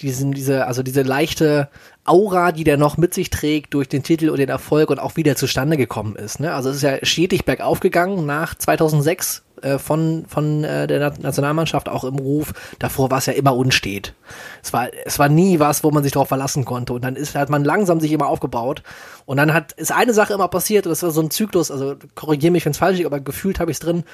diesen, 0.00 0.32
diese, 0.32 0.66
also 0.66 0.82
diese 0.82 1.02
leichte 1.02 1.68
Aura, 2.04 2.52
die 2.52 2.64
der 2.64 2.76
noch 2.76 2.96
mit 2.96 3.14
sich 3.14 3.30
trägt 3.30 3.74
durch 3.74 3.88
den 3.88 4.02
Titel 4.02 4.30
und 4.30 4.38
den 4.38 4.48
Erfolg 4.48 4.90
und 4.90 4.98
auch 4.98 5.16
wieder 5.16 5.36
zustande 5.36 5.76
gekommen 5.76 6.16
ist. 6.16 6.40
Ne? 6.40 6.54
Also 6.54 6.70
es 6.70 6.76
ist 6.76 6.82
ja 6.82 6.98
stetig 7.02 7.44
bergauf 7.44 7.80
gegangen 7.80 8.24
nach 8.24 8.54
2006 8.54 9.42
äh, 9.62 9.78
von, 9.78 10.24
von 10.28 10.64
äh, 10.64 10.86
der 10.86 11.12
Nationalmannschaft 11.18 11.88
auch 11.88 12.04
im 12.04 12.16
Ruf. 12.16 12.52
Davor 12.78 13.10
war 13.10 13.18
es 13.18 13.26
ja 13.26 13.32
immer 13.32 13.56
unstet. 13.56 14.14
Es 14.62 14.72
war, 14.72 14.88
es 15.04 15.18
war 15.18 15.28
nie 15.28 15.58
was, 15.58 15.82
wo 15.82 15.90
man 15.90 16.02
sich 16.02 16.12
darauf 16.12 16.28
verlassen 16.28 16.64
konnte. 16.64 16.92
Und 16.92 17.02
dann 17.02 17.16
ist, 17.16 17.34
hat 17.34 17.50
man 17.50 17.64
langsam 17.64 18.00
sich 18.00 18.12
immer 18.12 18.28
aufgebaut. 18.28 18.82
Und 19.26 19.36
dann 19.36 19.52
hat, 19.52 19.72
ist 19.72 19.92
eine 19.92 20.14
Sache 20.14 20.32
immer 20.32 20.48
passiert, 20.48 20.86
und 20.86 20.90
das 20.90 21.02
war 21.02 21.10
so 21.10 21.20
ein 21.20 21.30
Zyklus, 21.30 21.70
also 21.70 21.96
korrigiere 22.14 22.52
mich, 22.52 22.64
wenn 22.64 22.72
es 22.72 22.78
falsch 22.78 23.00
ist, 23.00 23.06
aber 23.06 23.20
gefühlt 23.20 23.60
habe 23.60 23.70
ich 23.70 23.76
es 23.76 23.80
drin, 23.80 24.04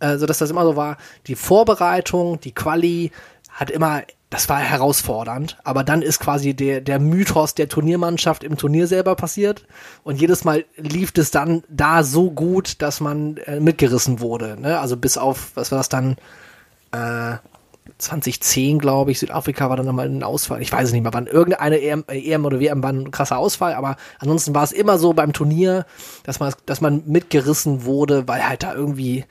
äh, 0.00 0.18
so 0.18 0.26
dass 0.26 0.38
das 0.38 0.50
immer 0.50 0.64
so 0.64 0.76
war, 0.76 0.98
die 1.26 1.34
Vorbereitung, 1.34 2.40
die 2.40 2.52
Quali 2.52 3.10
hat 3.50 3.70
immer 3.70 4.02
das 4.30 4.48
war 4.48 4.60
herausfordernd, 4.60 5.58
aber 5.64 5.82
dann 5.82 6.02
ist 6.02 6.20
quasi 6.20 6.54
der, 6.54 6.80
der 6.80 7.00
Mythos 7.00 7.54
der 7.54 7.68
Turniermannschaft 7.68 8.44
im 8.44 8.56
Turnier 8.56 8.86
selber 8.86 9.16
passiert 9.16 9.66
und 10.04 10.20
jedes 10.20 10.44
Mal 10.44 10.64
lief 10.76 11.12
es 11.16 11.32
dann 11.32 11.64
da 11.68 12.04
so 12.04 12.30
gut, 12.30 12.80
dass 12.80 13.00
man 13.00 13.38
äh, 13.38 13.58
mitgerissen 13.58 14.20
wurde. 14.20 14.56
Ne? 14.60 14.78
Also 14.78 14.96
bis 14.96 15.18
auf, 15.18 15.50
was 15.56 15.72
war 15.72 15.78
das 15.78 15.88
dann, 15.88 16.16
äh, 16.92 17.38
2010, 17.98 18.78
glaube 18.78 19.10
ich, 19.10 19.18
Südafrika 19.18 19.68
war 19.68 19.76
dann 19.76 19.86
nochmal 19.86 20.08
ein 20.08 20.22
Ausfall. 20.22 20.62
Ich 20.62 20.72
weiß 20.72 20.88
es 20.88 20.92
nicht 20.92 21.02
mehr, 21.02 21.12
wann 21.12 21.26
irgendeine 21.26 21.80
EM, 21.80 22.04
EM 22.08 22.44
oder 22.44 22.60
WM 22.60 22.82
war 22.82 22.92
ein 22.92 23.10
krasser 23.10 23.38
Ausfall, 23.38 23.74
aber 23.74 23.96
ansonsten 24.18 24.54
war 24.54 24.62
es 24.62 24.72
immer 24.72 24.98
so 24.98 25.12
beim 25.12 25.32
Turnier, 25.32 25.86
dass 26.24 26.40
man, 26.40 26.52
dass 26.66 26.80
man 26.80 27.02
mitgerissen 27.06 27.84
wurde, 27.84 28.26
weil 28.28 28.46
halt 28.46 28.62
da 28.62 28.74
irgendwie 28.74 29.24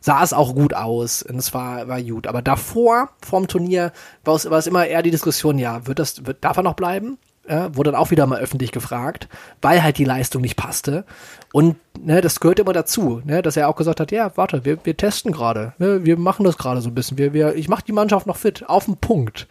sah 0.00 0.22
es 0.22 0.32
auch 0.32 0.54
gut 0.54 0.74
aus 0.74 1.22
und 1.22 1.36
es 1.36 1.52
war, 1.52 1.88
war 1.88 2.00
gut. 2.02 2.26
Aber 2.26 2.42
davor, 2.42 3.10
vorm 3.24 3.48
Turnier, 3.48 3.92
war 4.24 4.34
es, 4.34 4.48
war 4.50 4.58
es 4.58 4.66
immer 4.66 4.86
eher 4.86 5.02
die 5.02 5.10
Diskussion, 5.10 5.58
ja, 5.58 5.86
wird 5.86 5.98
das, 5.98 6.26
wird, 6.26 6.44
darf 6.44 6.56
er 6.56 6.62
noch 6.62 6.74
bleiben? 6.74 7.18
Ja, 7.48 7.74
wurde 7.76 7.92
dann 7.92 8.00
auch 8.00 8.10
wieder 8.10 8.26
mal 8.26 8.40
öffentlich 8.40 8.72
gefragt, 8.72 9.28
weil 9.62 9.82
halt 9.82 9.98
die 9.98 10.04
Leistung 10.04 10.42
nicht 10.42 10.56
passte. 10.56 11.04
Und 11.52 11.76
ne, 11.98 12.20
das 12.20 12.40
gehört 12.40 12.58
immer 12.58 12.72
dazu, 12.72 13.22
ne, 13.24 13.40
dass 13.40 13.56
er 13.56 13.68
auch 13.68 13.76
gesagt 13.76 14.00
hat, 14.00 14.10
ja, 14.10 14.36
warte, 14.36 14.64
wir, 14.64 14.78
wir 14.84 14.96
testen 14.96 15.30
gerade, 15.30 15.72
ne, 15.78 16.04
wir 16.04 16.16
machen 16.18 16.44
das 16.44 16.58
gerade 16.58 16.80
so 16.80 16.90
ein 16.90 16.94
bisschen, 16.94 17.18
wir, 17.18 17.32
wir, 17.32 17.54
ich 17.54 17.68
mache 17.68 17.84
die 17.84 17.92
Mannschaft 17.92 18.26
noch 18.26 18.36
fit, 18.36 18.68
auf 18.68 18.86
den 18.86 18.96
Punkt. 18.96 19.46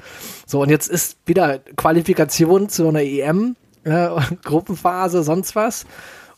So, 0.45 0.61
und 0.61 0.69
jetzt 0.69 0.89
ist 0.89 1.17
wieder 1.25 1.59
Qualifikation 1.77 2.67
zu 2.67 2.87
einer 2.87 3.01
EM, 3.01 3.55
äh, 3.85 4.09
Gruppenphase, 4.43 5.23
sonst 5.23 5.55
was. 5.55 5.85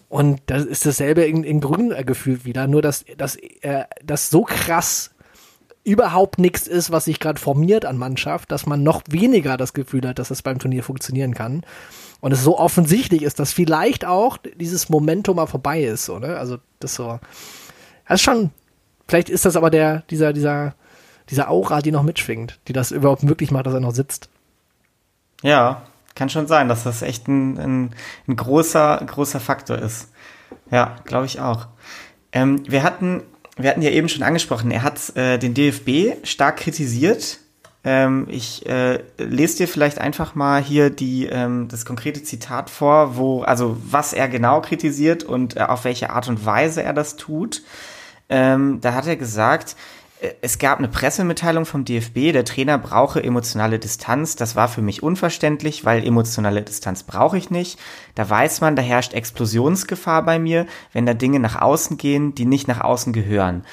Und 0.09 0.39
das 0.45 0.63
ist 0.63 0.85
dasselbe 0.85 1.23
in, 1.25 1.43
in 1.43 1.59
Grün 1.59 1.93
gefühlt 2.05 2.45
wieder, 2.45 2.67
nur 2.67 2.81
dass, 2.81 3.03
dass 3.17 3.35
äh, 3.35 3.83
das 4.05 4.29
so 4.29 4.43
krass 4.43 5.11
überhaupt 5.87 6.37
nichts 6.37 6.67
ist, 6.67 6.91
was 6.91 7.05
sich 7.05 7.21
gerade 7.21 7.39
formiert 7.39 7.85
an 7.85 7.97
Mannschaft, 7.97 8.51
dass 8.51 8.65
man 8.65 8.83
noch 8.83 9.03
weniger 9.07 9.55
das 9.55 9.73
Gefühl 9.73 10.05
hat, 10.05 10.19
dass 10.19 10.31
es 10.31 10.41
beim 10.41 10.59
Turnier 10.59 10.83
funktionieren 10.83 11.33
kann. 11.33 11.63
Und 12.19 12.33
es 12.33 12.43
so 12.43 12.59
offensichtlich 12.59 13.21
ist, 13.21 13.39
dass 13.39 13.53
vielleicht 13.53 14.03
auch 14.03 14.37
dieses 14.59 14.89
Momentum 14.89 15.37
mal 15.37 15.45
vorbei 15.45 15.83
ist, 15.83 16.03
so, 16.03 16.19
ne? 16.19 16.37
Also 16.37 16.57
das 16.79 16.95
so. 16.95 17.19
Das 18.05 18.15
ist 18.15 18.21
schon, 18.21 18.51
vielleicht 19.07 19.29
ist 19.29 19.45
das 19.45 19.55
aber 19.55 19.69
der, 19.69 20.03
dieser, 20.09 20.33
dieser, 20.33 20.75
dieser 21.29 21.49
Aura, 21.49 21.81
die 21.81 21.91
noch 21.91 22.03
mitschwingt, 22.03 22.59
die 22.67 22.73
das 22.73 22.91
überhaupt 22.91 23.23
möglich 23.23 23.51
macht, 23.51 23.67
dass 23.67 23.73
er 23.73 23.79
noch 23.79 23.95
sitzt. 23.95 24.29
Ja, 25.41 25.83
kann 26.15 26.29
schon 26.29 26.47
sein, 26.47 26.67
dass 26.67 26.83
das 26.83 27.01
echt 27.01 27.29
ein, 27.29 27.57
ein, 27.57 27.95
ein 28.27 28.35
großer, 28.35 29.01
großer 29.05 29.39
Faktor 29.39 29.77
ist. 29.77 30.09
Ja, 30.69 30.97
glaube 31.05 31.27
ich 31.27 31.39
auch. 31.39 31.67
Ähm, 32.33 32.63
wir 32.67 32.83
hatten 32.83 33.23
wir 33.57 33.69
hatten 33.69 33.81
ja 33.81 33.89
eben 33.89 34.09
schon 34.09 34.23
angesprochen, 34.23 34.71
er 34.71 34.83
hat 34.83 35.15
äh, 35.15 35.37
den 35.37 35.53
DFB 35.53 36.25
stark 36.25 36.57
kritisiert. 36.57 37.39
Ähm, 37.83 38.27
ich 38.29 38.65
äh, 38.65 38.99
lese 39.17 39.57
dir 39.57 39.67
vielleicht 39.67 39.99
einfach 39.99 40.35
mal 40.35 40.61
hier 40.61 40.89
die, 40.89 41.27
ähm, 41.27 41.67
das 41.69 41.85
konkrete 41.85 42.23
Zitat 42.23 42.69
vor, 42.69 43.15
wo, 43.17 43.41
also 43.43 43.77
was 43.79 44.13
er 44.13 44.27
genau 44.27 44.61
kritisiert 44.61 45.23
und 45.23 45.55
äh, 45.55 45.61
auf 45.61 45.85
welche 45.85 46.09
Art 46.09 46.27
und 46.27 46.45
Weise 46.45 46.83
er 46.83 46.93
das 46.93 47.15
tut. 47.15 47.63
Ähm, 48.29 48.79
da 48.81 48.93
hat 48.93 49.07
er 49.07 49.15
gesagt, 49.15 49.77
es 50.41 50.57
gab 50.57 50.79
eine 50.79 50.87
Pressemitteilung 50.87 51.65
vom 51.65 51.85
DFB, 51.85 52.31
der 52.31 52.43
Trainer 52.43 52.77
brauche 52.77 53.23
emotionale 53.23 53.77
Distanz. 53.77 54.35
Das 54.35 54.55
war 54.55 54.67
für 54.67 54.81
mich 54.81 55.03
unverständlich, 55.03 55.85
weil 55.85 56.05
emotionale 56.05 56.63
Distanz 56.63 57.03
brauche 57.03 57.37
ich 57.37 57.51
nicht. 57.51 57.79
Da 58.15 58.27
weiß 58.27 58.61
man, 58.61 58.75
da 58.75 58.81
herrscht 58.81 59.13
Explosionsgefahr 59.13 60.23
bei 60.23 60.39
mir, 60.39 60.65
wenn 60.91 61.05
da 61.05 61.13
Dinge 61.13 61.39
nach 61.39 61.61
außen 61.61 61.97
gehen, 61.97 62.33
die 62.33 62.45
nicht 62.45 62.67
nach 62.67 62.81
außen 62.81 63.13
gehören. 63.13 63.63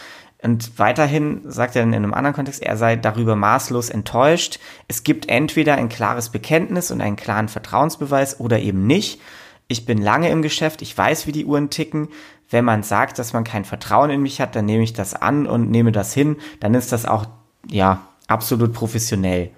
Und 0.42 0.78
weiterhin 0.78 1.40
sagt 1.46 1.74
er 1.74 1.82
in 1.82 1.94
einem 1.94 2.12
anderen 2.12 2.34
Kontext, 2.34 2.62
er 2.62 2.76
sei 2.76 2.96
darüber 2.96 3.34
maßlos 3.34 3.88
enttäuscht. 3.88 4.60
Es 4.88 5.02
gibt 5.02 5.30
entweder 5.30 5.76
ein 5.76 5.88
klares 5.88 6.28
Bekenntnis 6.28 6.90
und 6.90 7.00
einen 7.00 7.16
klaren 7.16 7.48
Vertrauensbeweis 7.48 8.38
oder 8.40 8.58
eben 8.58 8.86
nicht. 8.86 9.22
Ich 9.68 9.86
bin 9.86 9.98
lange 10.00 10.28
im 10.28 10.42
Geschäft, 10.42 10.82
ich 10.82 10.96
weiß, 10.96 11.26
wie 11.26 11.32
die 11.32 11.46
Uhren 11.46 11.70
ticken 11.70 12.08
wenn 12.50 12.64
man 12.64 12.82
sagt, 12.82 13.18
dass 13.18 13.32
man 13.32 13.44
kein 13.44 13.64
Vertrauen 13.64 14.10
in 14.10 14.22
mich 14.22 14.40
hat, 14.40 14.54
dann 14.54 14.64
nehme 14.66 14.84
ich 14.84 14.92
das 14.92 15.14
an 15.14 15.46
und 15.46 15.70
nehme 15.70 15.92
das 15.92 16.14
hin, 16.14 16.36
dann 16.60 16.74
ist 16.74 16.92
das 16.92 17.06
auch, 17.06 17.26
ja, 17.68 18.02
absolut 18.28 18.72
professionell. 18.72 19.50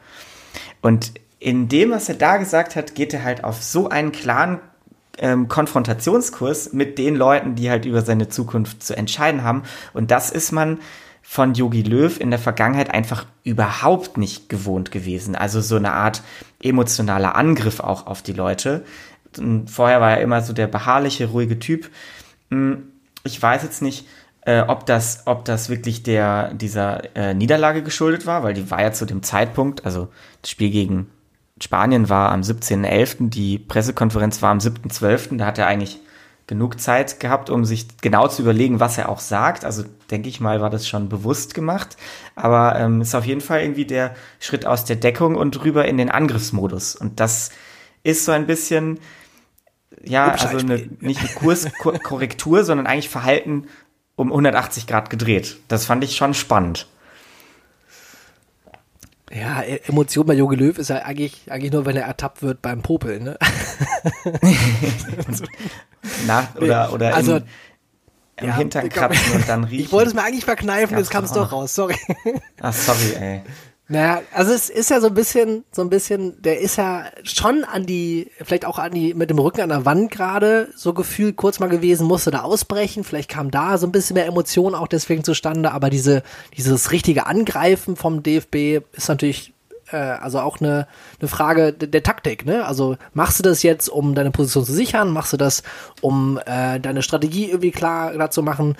Und 0.80 1.12
in 1.38 1.68
dem, 1.68 1.90
was 1.90 2.08
er 2.08 2.14
da 2.14 2.38
gesagt 2.38 2.76
hat, 2.76 2.94
geht 2.94 3.12
er 3.12 3.22
halt 3.22 3.44
auf 3.44 3.62
so 3.62 3.88
einen 3.88 4.12
klaren 4.12 4.60
ähm, 5.18 5.48
Konfrontationskurs 5.48 6.72
mit 6.72 6.98
den 6.98 7.16
Leuten, 7.16 7.54
die 7.54 7.70
halt 7.70 7.84
über 7.84 8.02
seine 8.02 8.28
Zukunft 8.28 8.82
zu 8.82 8.96
entscheiden 8.96 9.42
haben. 9.42 9.64
Und 9.92 10.10
das 10.10 10.30
ist 10.30 10.52
man 10.52 10.78
von 11.22 11.54
Yogi 11.54 11.82
Löw 11.82 12.18
in 12.20 12.30
der 12.30 12.38
Vergangenheit 12.38 12.94
einfach 12.94 13.26
überhaupt 13.42 14.16
nicht 14.16 14.48
gewohnt 14.48 14.90
gewesen. 14.90 15.34
Also 15.34 15.60
so 15.60 15.76
eine 15.76 15.92
Art 15.92 16.22
emotionaler 16.62 17.34
Angriff 17.34 17.80
auch 17.80 18.06
auf 18.06 18.22
die 18.22 18.32
Leute. 18.32 18.84
Und 19.38 19.70
vorher 19.70 20.00
war 20.00 20.12
er 20.12 20.20
immer 20.20 20.42
so 20.42 20.52
der 20.52 20.66
beharrliche, 20.66 21.26
ruhige 21.26 21.58
Typ. 21.58 21.90
Hm, 22.50 22.84
ich 23.24 23.40
weiß 23.40 23.62
jetzt 23.62 23.82
nicht, 23.82 24.06
äh, 24.42 24.60
ob 24.60 24.86
das, 24.86 25.22
ob 25.26 25.44
das 25.44 25.68
wirklich 25.68 26.02
der, 26.02 26.54
dieser 26.54 27.16
äh, 27.16 27.34
Niederlage 27.34 27.82
geschuldet 27.82 28.26
war, 28.26 28.42
weil 28.42 28.54
die 28.54 28.70
war 28.70 28.80
ja 28.80 28.92
zu 28.92 29.04
dem 29.04 29.22
Zeitpunkt, 29.22 29.84
also 29.84 30.08
das 30.42 30.50
Spiel 30.50 30.70
gegen 30.70 31.10
Spanien 31.60 32.08
war 32.08 32.32
am 32.32 32.42
17.11., 32.42 33.30
die 33.30 33.58
Pressekonferenz 33.58 34.42
war 34.42 34.50
am 34.50 34.58
7.12., 34.58 35.38
da 35.38 35.46
hat 35.46 35.58
er 35.58 35.66
eigentlich 35.66 36.00
genug 36.46 36.80
Zeit 36.80 37.18
gehabt, 37.18 37.50
um 37.50 37.64
sich 37.64 37.86
genau 38.00 38.28
zu 38.28 38.42
überlegen, 38.42 38.78
was 38.78 38.98
er 38.98 39.08
auch 39.08 39.18
sagt. 39.18 39.64
Also 39.64 39.84
denke 40.10 40.28
ich 40.28 40.40
mal, 40.40 40.60
war 40.60 40.70
das 40.70 40.86
schon 40.86 41.08
bewusst 41.08 41.54
gemacht. 41.54 41.96
Aber 42.36 42.78
ähm, 42.78 43.00
ist 43.00 43.14
auf 43.14 43.24
jeden 43.24 43.40
Fall 43.40 43.62
irgendwie 43.62 43.84
der 43.84 44.14
Schritt 44.38 44.64
aus 44.64 44.84
der 44.84 44.96
Deckung 44.96 45.34
und 45.34 45.64
rüber 45.64 45.86
in 45.86 45.96
den 45.96 46.10
Angriffsmodus. 46.10 46.94
Und 46.94 47.18
das 47.18 47.50
ist 48.04 48.24
so 48.24 48.32
ein 48.32 48.46
bisschen, 48.46 49.00
ja, 50.04 50.32
also 50.32 50.58
eine, 50.58 50.88
nicht 51.00 51.20
eine 51.20 51.28
Kurskorrektur, 51.30 52.64
sondern 52.64 52.86
eigentlich 52.86 53.08
Verhalten 53.08 53.66
um 54.16 54.28
180 54.28 54.86
Grad 54.86 55.10
gedreht. 55.10 55.56
Das 55.68 55.84
fand 55.84 56.04
ich 56.04 56.16
schon 56.16 56.34
spannend. 56.34 56.86
Ja, 59.32 59.62
e- 59.62 59.80
Emotion 59.86 60.24
bei 60.26 60.34
Jogi 60.34 60.56
Löw 60.56 60.78
ist 60.78 60.88
ja 60.88 60.96
eigentlich, 60.98 61.50
eigentlich 61.50 61.72
nur, 61.72 61.84
wenn 61.84 61.96
er 61.96 62.04
ertappt 62.04 62.42
wird 62.42 62.62
beim 62.62 62.82
Popeln, 62.82 63.24
ne? 63.24 63.38
Na, 66.26 66.48
oder, 66.60 66.92
oder 66.92 67.14
also, 67.14 67.36
im, 67.36 67.44
im 68.36 68.46
ja, 68.46 68.56
Hintern 68.56 68.88
kratzen 68.88 69.34
und 69.34 69.48
dann 69.48 69.64
riechen. 69.64 69.84
Ich 69.84 69.92
wollte 69.92 70.10
es 70.10 70.14
mir 70.14 70.22
eigentlich 70.22 70.44
verkneifen, 70.44 70.96
jetzt 70.96 71.10
kam 71.10 71.24
es 71.24 71.32
doch 71.32 71.50
raus, 71.50 71.74
sorry. 71.74 71.96
Ach, 72.60 72.72
sorry, 72.72 73.14
ey. 73.18 73.42
Naja, 73.88 74.22
also 74.32 74.52
es 74.52 74.68
ist 74.68 74.90
ja 74.90 75.00
so 75.00 75.06
ein 75.06 75.14
bisschen, 75.14 75.64
so 75.70 75.80
ein 75.82 75.90
bisschen, 75.90 76.42
der 76.42 76.58
ist 76.58 76.76
ja 76.76 77.04
schon 77.22 77.62
an 77.62 77.86
die, 77.86 78.32
vielleicht 78.42 78.64
auch 78.64 78.80
an 78.80 78.90
die, 78.92 79.14
mit 79.14 79.30
dem 79.30 79.38
Rücken 79.38 79.60
an 79.60 79.68
der 79.68 79.84
Wand 79.84 80.10
gerade, 80.10 80.68
so 80.74 80.92
gefühlt 80.92 81.36
kurz 81.36 81.60
mal 81.60 81.68
gewesen, 81.68 82.08
musste 82.08 82.32
da 82.32 82.42
ausbrechen, 82.42 83.04
vielleicht 83.04 83.30
kam 83.30 83.52
da 83.52 83.78
so 83.78 83.86
ein 83.86 83.92
bisschen 83.92 84.14
mehr 84.14 84.26
Emotion 84.26 84.74
auch 84.74 84.88
deswegen 84.88 85.22
zustande, 85.22 85.70
aber 85.70 85.88
diese, 85.88 86.24
dieses 86.56 86.90
richtige 86.90 87.26
Angreifen 87.26 87.94
vom 87.94 88.24
DFB 88.24 88.80
ist 88.92 89.08
natürlich, 89.08 89.54
äh, 89.92 89.96
also 89.96 90.40
auch 90.40 90.60
eine, 90.60 90.88
eine 91.20 91.28
Frage 91.28 91.72
der, 91.72 91.86
der 91.86 92.02
Taktik, 92.02 92.44
ne? 92.44 92.66
Also 92.66 92.96
machst 93.14 93.38
du 93.38 93.44
das 93.44 93.62
jetzt, 93.62 93.88
um 93.88 94.16
deine 94.16 94.32
Position 94.32 94.64
zu 94.64 94.72
sichern, 94.72 95.10
machst 95.10 95.32
du 95.32 95.36
das, 95.36 95.62
um 96.00 96.40
äh, 96.44 96.80
deine 96.80 97.02
Strategie 97.02 97.50
irgendwie 97.50 97.70
klar, 97.70 98.10
klar 98.10 98.32
zu 98.32 98.42
machen? 98.42 98.76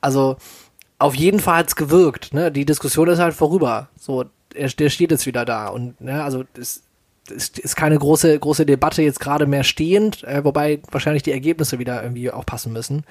Also, 0.00 0.36
auf 0.98 1.14
jeden 1.14 1.40
Fall 1.40 1.58
hat's 1.58 1.76
gewirkt, 1.76 2.32
ne? 2.32 2.50
Die 2.50 2.64
Diskussion 2.64 3.08
ist 3.08 3.18
halt 3.18 3.34
vorüber. 3.34 3.88
So, 3.98 4.24
er, 4.56 4.68
der 4.68 4.90
steht 4.90 5.10
jetzt 5.10 5.26
wieder 5.26 5.44
da. 5.44 5.68
Und 5.68 6.00
ne, 6.00 6.22
also 6.22 6.44
es 6.58 6.82
ist, 7.30 7.58
ist 7.58 7.76
keine 7.76 7.98
große, 7.98 8.38
große 8.38 8.66
Debatte 8.66 9.02
jetzt 9.02 9.20
gerade 9.20 9.46
mehr 9.46 9.64
stehend, 9.64 10.24
äh, 10.24 10.44
wobei 10.44 10.80
wahrscheinlich 10.90 11.22
die 11.22 11.32
Ergebnisse 11.32 11.78
wieder 11.78 12.02
irgendwie 12.02 12.30
auch 12.30 12.46
passen 12.46 12.72
müssen. 12.72 13.04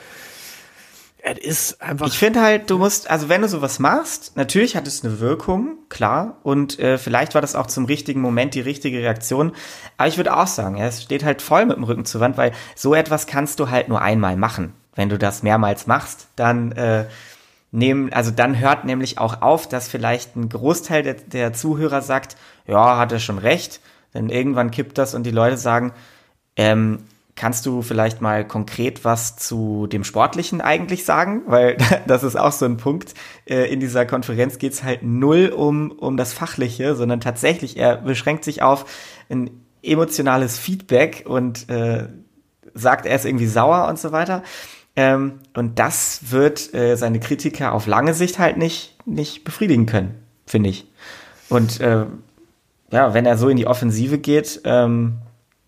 Es 1.28 1.40
ist 1.40 1.82
einfach. 1.82 2.08
Ich 2.08 2.20
finde 2.20 2.42
halt, 2.42 2.70
du 2.70 2.78
musst, 2.78 3.10
also 3.10 3.30
wenn 3.30 3.42
du 3.42 3.48
sowas 3.48 3.80
machst, 3.80 4.34
natürlich 4.36 4.76
hat 4.76 4.88
es 4.88 5.04
eine 5.04 5.20
Wirkung, 5.20 5.78
klar, 5.90 6.38
und 6.44 6.78
äh, 6.80 7.00
vielleicht 7.00 7.34
war 7.34 7.42
das 7.42 7.56
auch 7.56 7.66
zum 7.66 7.86
richtigen 7.86 8.22
Moment 8.22 8.54
die 8.54 8.62
richtige 8.62 9.00
Reaktion. 9.00 9.54
Aber 9.98 10.08
ich 10.08 10.18
würde 10.18 10.38
auch 10.38 10.46
sagen, 10.46 10.78
ja, 10.78 10.86
es 10.86 11.02
steht 11.02 11.24
halt 11.24 11.42
voll 11.42 11.66
mit 11.66 11.78
dem 11.78 11.84
Rücken 11.84 12.06
zur 12.06 12.22
Wand, 12.22 12.38
weil 12.38 12.52
so 12.76 12.94
etwas 12.94 13.26
kannst 13.26 13.60
du 13.60 13.72
halt 13.72 13.90
nur 13.90 14.02
einmal 14.02 14.38
machen. 14.38 14.74
Wenn 14.94 15.10
du 15.10 15.18
das 15.18 15.42
mehrmals 15.42 15.88
machst, 15.88 16.28
dann 16.36 16.72
äh, 16.74 17.06
nehmen, 17.76 18.12
also 18.14 18.32
dann 18.32 18.58
hört 18.60 18.86
nämlich 18.86 19.20
auch 19.20 19.42
auf, 19.42 19.68
dass 19.68 19.88
vielleicht 19.88 20.36
ein 20.36 20.50
Großteil 20.50 21.04
der, 21.04 21.14
der 21.16 21.54
Zuhörer 21.54 22.02
sagt, 22.02 22.38
ja, 22.68 22.98
hat 22.98 23.12
er 23.12 23.20
schon 23.20 23.38
recht. 23.38 23.82
Denn 24.14 24.30
irgendwann 24.30 24.72
kippt 24.72 24.98
das 24.98 25.14
und 25.14 25.24
die 25.24 25.32
Leute 25.32 25.58
sagen, 25.58 25.92
ähm, 26.56 27.00
kannst 27.36 27.66
du 27.66 27.82
vielleicht 27.82 28.22
mal 28.22 28.48
konkret 28.48 29.04
was 29.04 29.36
zu 29.36 29.88
dem 29.88 30.06
Sportlichen 30.06 30.62
eigentlich 30.62 31.04
sagen? 31.04 31.44
Weil 31.48 31.78
das 32.08 32.24
ist 32.24 32.38
auch 32.38 32.54
so 32.54 32.66
ein 32.66 32.78
Punkt. 32.78 33.14
Äh, 33.46 33.72
in 33.72 33.80
dieser 33.80 34.06
Konferenz 34.06 34.58
geht's 34.58 34.84
halt 34.84 35.04
null 35.04 35.50
um, 35.50 35.92
um 35.92 36.18
das 36.18 36.34
Fachliche, 36.34 36.96
sondern 36.96 37.20
tatsächlich, 37.20 37.78
er 37.78 37.98
beschränkt 37.98 38.46
sich 38.46 38.62
auf 38.62 38.86
ein 39.30 39.52
emotionales 39.84 40.58
Feedback 40.58 41.26
und 41.28 41.70
äh, 41.70 42.08
sagt, 42.74 43.06
er 43.06 43.16
ist 43.16 43.26
irgendwie 43.26 43.48
sauer 43.48 43.88
und 43.88 44.00
so 44.00 44.12
weiter. 44.12 44.44
Ähm, 44.96 45.40
und 45.54 45.78
das 45.80 46.32
wird 46.32 46.74
äh, 46.74 46.96
seine 46.96 47.20
Kritiker 47.20 47.74
auf 47.74 47.86
lange 47.86 48.14
Sicht 48.14 48.40
halt 48.40 48.58
nicht, 48.58 48.96
nicht 49.06 49.44
befriedigen 49.44 49.86
können, 49.86 50.16
finde 50.46 50.70
ich. 50.70 50.88
Und 51.50 51.82
äh, 51.82 52.06
ja, 52.92 53.14
wenn 53.14 53.26
er 53.26 53.38
so 53.38 53.50
in 53.50 53.58
die 53.58 53.68
Offensive 53.68 54.18
geht, 54.18 54.62
ähm, 54.64 55.18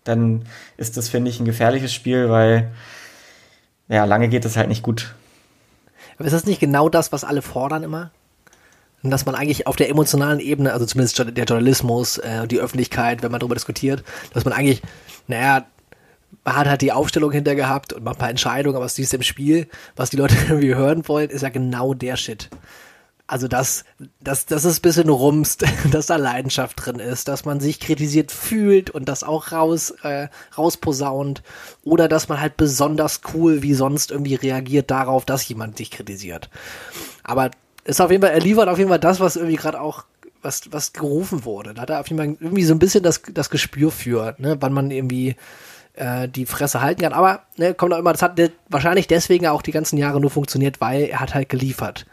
dann 0.04 0.44
ist 0.76 0.96
das, 0.96 1.08
finde 1.08 1.30
ich, 1.30 1.40
ein 1.40 1.44
gefährliches 1.44 1.92
Spiel, 1.92 2.30
weil 2.30 2.72
ja, 3.88 4.04
lange 4.04 4.28
geht 4.28 4.44
es 4.44 4.56
halt 4.56 4.68
nicht 4.68 4.82
gut. 4.82 5.14
Aber 6.16 6.26
ist 6.26 6.32
das 6.32 6.46
nicht 6.46 6.60
genau 6.60 6.88
das, 6.88 7.12
was 7.12 7.24
alle 7.24 7.42
fordern 7.42 7.82
immer? 7.82 8.10
Dass 9.02 9.26
man 9.26 9.36
eigentlich 9.36 9.66
auf 9.66 9.76
der 9.76 9.88
emotionalen 9.90 10.40
Ebene, 10.40 10.72
also 10.72 10.84
zumindest 10.84 11.18
der 11.18 11.44
Journalismus, 11.44 12.18
äh, 12.18 12.48
die 12.48 12.58
Öffentlichkeit, 12.58 13.22
wenn 13.22 13.30
man 13.30 13.38
darüber 13.38 13.54
diskutiert, 13.54 14.02
dass 14.34 14.44
man 14.44 14.52
eigentlich, 14.52 14.82
naja, 15.28 15.66
man 16.48 16.56
hat 16.56 16.66
halt 16.66 16.80
die 16.80 16.92
Aufstellung 16.92 17.30
hinter 17.30 17.54
gehabt 17.54 17.92
und 17.92 18.04
macht 18.04 18.16
ein 18.16 18.20
paar 18.20 18.30
Entscheidungen, 18.30 18.74
aber 18.74 18.86
du 18.86 19.02
im 19.02 19.22
Spiel, 19.22 19.68
was 19.96 20.08
die 20.08 20.16
Leute 20.16 20.34
irgendwie 20.48 20.74
hören 20.74 21.06
wollen, 21.06 21.28
ist 21.28 21.42
ja 21.42 21.50
genau 21.50 21.92
der 21.92 22.16
Shit. 22.16 22.48
Also 23.26 23.48
dass, 23.48 23.84
dass, 24.20 24.46
dass 24.46 24.64
es 24.64 24.78
ein 24.78 24.82
bisschen 24.82 25.10
rumst, 25.10 25.66
dass 25.90 26.06
da 26.06 26.16
Leidenschaft 26.16 26.86
drin 26.86 27.00
ist, 27.00 27.28
dass 27.28 27.44
man 27.44 27.60
sich 27.60 27.80
kritisiert 27.80 28.32
fühlt 28.32 28.88
und 28.88 29.10
das 29.10 29.24
auch 29.24 29.52
raus, 29.52 29.90
äh, 30.02 30.28
rausposaunt. 30.56 31.42
Oder 31.84 32.08
dass 32.08 32.30
man 32.30 32.40
halt 32.40 32.56
besonders 32.56 33.20
cool 33.34 33.62
wie 33.62 33.74
sonst 33.74 34.10
irgendwie 34.10 34.36
reagiert 34.36 34.90
darauf, 34.90 35.26
dass 35.26 35.46
jemand 35.46 35.78
dich 35.78 35.90
kritisiert. 35.90 36.48
Aber 37.24 37.50
ist 37.84 38.00
auf 38.00 38.10
jeden 38.10 38.22
Fall, 38.22 38.32
er 38.32 38.40
liefert 38.40 38.70
auf 38.70 38.78
jeden 38.78 38.88
Fall 38.88 38.98
das, 38.98 39.20
was 39.20 39.36
irgendwie 39.36 39.56
gerade 39.56 39.82
auch 39.82 40.04
was, 40.40 40.72
was 40.72 40.94
gerufen 40.94 41.44
wurde. 41.44 41.74
Da 41.74 41.82
hat 41.82 41.90
er 41.90 42.00
auf 42.00 42.08
jeden 42.08 42.18
Fall 42.18 42.36
irgendwie 42.40 42.64
so 42.64 42.72
ein 42.72 42.78
bisschen 42.78 43.02
das, 43.02 43.20
das 43.34 43.50
Gespür 43.50 43.90
für, 43.90 44.34
ne, 44.38 44.56
wann 44.60 44.72
man 44.72 44.90
irgendwie 44.90 45.36
äh, 45.98 46.28
die 46.28 46.46
Fresse 46.46 46.80
halten 46.80 47.02
kann. 47.02 47.12
Aber 47.12 47.42
ne, 47.56 47.74
kommt 47.74 47.92
auch 47.92 47.98
immer, 47.98 48.12
das 48.12 48.22
hat 48.22 48.40
wahrscheinlich 48.68 49.06
deswegen 49.06 49.46
auch 49.46 49.62
die 49.62 49.72
ganzen 49.72 49.98
Jahre 49.98 50.20
nur 50.20 50.30
funktioniert, 50.30 50.80
weil 50.80 51.04
er 51.04 51.20
hat 51.20 51.34
halt 51.34 51.48
geliefert. 51.48 52.06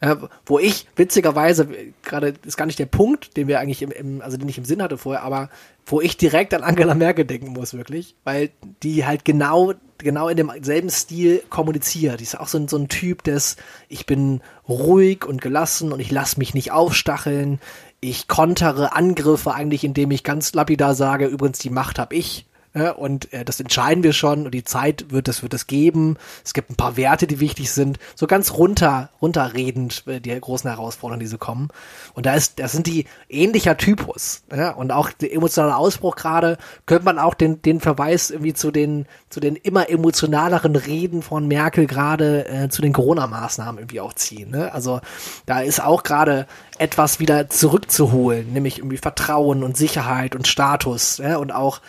Äh, 0.00 0.16
wo 0.46 0.58
ich 0.58 0.86
witzigerweise, 0.96 1.68
gerade 2.02 2.32
ist 2.46 2.56
gar 2.56 2.64
nicht 2.64 2.78
der 2.78 2.86
Punkt, 2.86 3.36
den 3.36 3.48
wir 3.48 3.60
eigentlich 3.60 3.82
im, 3.82 3.90
im, 3.90 4.22
also 4.22 4.38
den 4.38 4.48
ich 4.48 4.56
im 4.56 4.64
Sinn 4.64 4.82
hatte 4.82 4.96
vorher, 4.96 5.22
aber 5.22 5.50
wo 5.84 6.00
ich 6.00 6.16
direkt 6.16 6.54
an 6.54 6.62
Angela 6.62 6.94
Merkel 6.94 7.26
denken 7.26 7.52
muss, 7.52 7.74
wirklich, 7.74 8.14
weil 8.24 8.50
die 8.82 9.04
halt 9.04 9.26
genau, 9.26 9.74
genau 9.98 10.28
in 10.28 10.38
demselben 10.38 10.88
Stil 10.88 11.42
kommuniziert. 11.50 12.20
Die 12.20 12.24
ist 12.24 12.40
auch 12.40 12.48
so 12.48 12.56
ein, 12.56 12.68
so 12.68 12.78
ein 12.78 12.88
Typ 12.88 13.22
des, 13.24 13.56
ich 13.90 14.06
bin 14.06 14.40
ruhig 14.66 15.26
und 15.26 15.42
gelassen 15.42 15.92
und 15.92 16.00
ich 16.00 16.10
lasse 16.10 16.38
mich 16.38 16.54
nicht 16.54 16.72
aufstacheln. 16.72 17.60
Ich 18.00 18.26
kontere 18.26 18.94
Angriffe 18.94 19.52
eigentlich, 19.52 19.84
indem 19.84 20.12
ich 20.12 20.24
ganz 20.24 20.54
lapidar 20.54 20.94
sage, 20.94 21.26
übrigens 21.26 21.58
die 21.58 21.68
Macht 21.68 21.98
habe 21.98 22.14
ich. 22.14 22.46
Ja, 22.72 22.92
und 22.92 23.32
äh, 23.32 23.44
das 23.44 23.58
entscheiden 23.58 24.04
wir 24.04 24.12
schon 24.12 24.44
und 24.44 24.52
die 24.52 24.62
Zeit 24.62 25.06
wird 25.10 25.26
es 25.26 25.42
wird 25.42 25.54
es 25.54 25.66
geben. 25.66 26.16
Es 26.44 26.54
gibt 26.54 26.70
ein 26.70 26.76
paar 26.76 26.96
Werte, 26.96 27.26
die 27.26 27.40
wichtig 27.40 27.72
sind. 27.72 27.98
So 28.14 28.28
ganz 28.28 28.52
runter 28.52 29.10
runterredend 29.20 30.04
äh, 30.06 30.20
die 30.20 30.38
großen 30.38 30.70
Herausforderungen, 30.70 31.18
die 31.18 31.26
so 31.26 31.36
kommen. 31.36 31.70
Und 32.14 32.26
da 32.26 32.34
ist 32.34 32.60
das 32.60 32.70
sind 32.70 32.86
die 32.86 33.06
ähnlicher 33.28 33.76
Typus. 33.76 34.42
Ja? 34.54 34.70
Und 34.70 34.92
auch 34.92 35.10
der 35.10 35.32
emotionale 35.32 35.74
Ausbruch 35.74 36.14
gerade 36.14 36.58
könnte 36.86 37.04
man 37.04 37.18
auch 37.18 37.34
den 37.34 37.60
den 37.60 37.80
Verweis 37.80 38.30
irgendwie 38.30 38.54
zu 38.54 38.70
den 38.70 39.06
zu 39.30 39.40
den 39.40 39.56
immer 39.56 39.90
emotionaleren 39.90 40.76
Reden 40.76 41.22
von 41.22 41.48
Merkel 41.48 41.88
gerade 41.88 42.46
äh, 42.46 42.68
zu 42.68 42.82
den 42.82 42.92
Corona-Maßnahmen 42.92 43.80
irgendwie 43.80 44.00
auch 44.00 44.12
ziehen. 44.12 44.50
Ne? 44.50 44.72
Also 44.72 45.00
da 45.44 45.60
ist 45.60 45.82
auch 45.82 46.04
gerade 46.04 46.46
etwas 46.78 47.18
wieder 47.18 47.50
zurückzuholen, 47.50 48.52
nämlich 48.52 48.78
irgendwie 48.78 48.96
Vertrauen 48.96 49.64
und 49.64 49.76
Sicherheit 49.76 50.36
und 50.36 50.46
Status 50.46 51.18
ja? 51.18 51.36
und 51.36 51.50
auch 51.50 51.80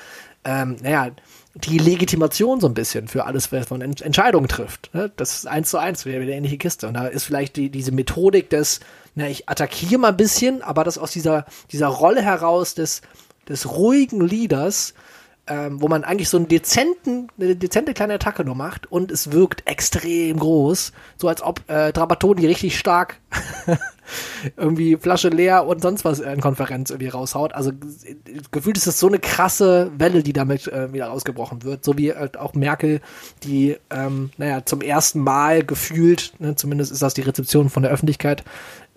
ähm, 0.43 0.77
naja, 0.81 1.11
die 1.53 1.77
Legitimation 1.77 2.61
so 2.61 2.67
ein 2.67 2.73
bisschen 2.73 3.07
für 3.07 3.25
alles, 3.25 3.51
was 3.51 3.69
man 3.69 3.81
Entscheidungen 3.81 4.47
trifft. 4.47 4.89
Ne? 4.93 5.11
Das 5.17 5.35
ist 5.35 5.47
eins 5.47 5.69
zu 5.69 5.77
eins 5.77 6.05
wieder 6.05 6.17
eine 6.17 6.31
ähnliche 6.31 6.57
Kiste. 6.57 6.87
Und 6.87 6.93
da 6.93 7.07
ist 7.07 7.25
vielleicht 7.25 7.57
die, 7.57 7.69
diese 7.69 7.91
Methodik 7.91 8.49
des, 8.49 8.79
na, 9.15 9.27
ich 9.27 9.49
attackiere 9.49 9.99
mal 9.99 10.09
ein 10.09 10.17
bisschen, 10.17 10.61
aber 10.61 10.83
das 10.83 10.97
aus 10.97 11.11
dieser, 11.11 11.45
dieser 11.71 11.87
Rolle 11.87 12.21
heraus 12.21 12.73
des, 12.73 13.01
des 13.49 13.69
ruhigen 13.69 14.21
Leaders, 14.21 14.93
ähm, 15.47 15.81
wo 15.81 15.87
man 15.89 16.03
eigentlich 16.03 16.29
so 16.29 16.37
einen 16.37 16.47
dezenten, 16.47 17.27
eine 17.39 17.55
dezente 17.55 17.93
kleine 17.93 18.13
Attacke 18.13 18.45
nur 18.45 18.55
macht 18.55 18.89
und 18.91 19.11
es 19.11 19.31
wirkt 19.31 19.67
extrem 19.67 20.39
groß, 20.39 20.93
so 21.17 21.27
als 21.27 21.41
ob 21.41 21.69
äh, 21.69 21.91
Trapattoni 21.91 22.45
richtig 22.45 22.77
stark 22.77 23.19
irgendwie 24.57 24.97
Flasche 24.97 25.29
leer 25.29 25.65
und 25.65 25.81
sonst 25.81 26.05
was 26.05 26.19
in 26.19 26.41
Konferenz 26.41 26.89
irgendwie 26.89 27.09
raushaut. 27.09 27.53
Also 27.53 27.71
gefühlt 28.51 28.77
ist 28.77 28.87
es 28.87 28.99
so 28.99 29.07
eine 29.07 29.19
krasse 29.19 29.91
Welle, 29.97 30.23
die 30.23 30.33
damit 30.33 30.67
äh, 30.67 30.91
wieder 30.93 31.11
ausgebrochen 31.11 31.63
wird. 31.63 31.83
So 31.83 31.97
wie 31.97 32.13
halt 32.13 32.37
auch 32.37 32.53
Merkel, 32.53 33.01
die, 33.43 33.77
ähm, 33.89 34.31
naja, 34.37 34.65
zum 34.65 34.81
ersten 34.81 35.19
Mal 35.19 35.63
gefühlt, 35.63 36.33
ne, 36.39 36.55
zumindest 36.55 36.91
ist 36.91 37.01
das 37.01 37.13
die 37.13 37.21
Rezeption 37.21 37.69
von 37.69 37.83
der 37.83 37.91
Öffentlichkeit, 37.91 38.43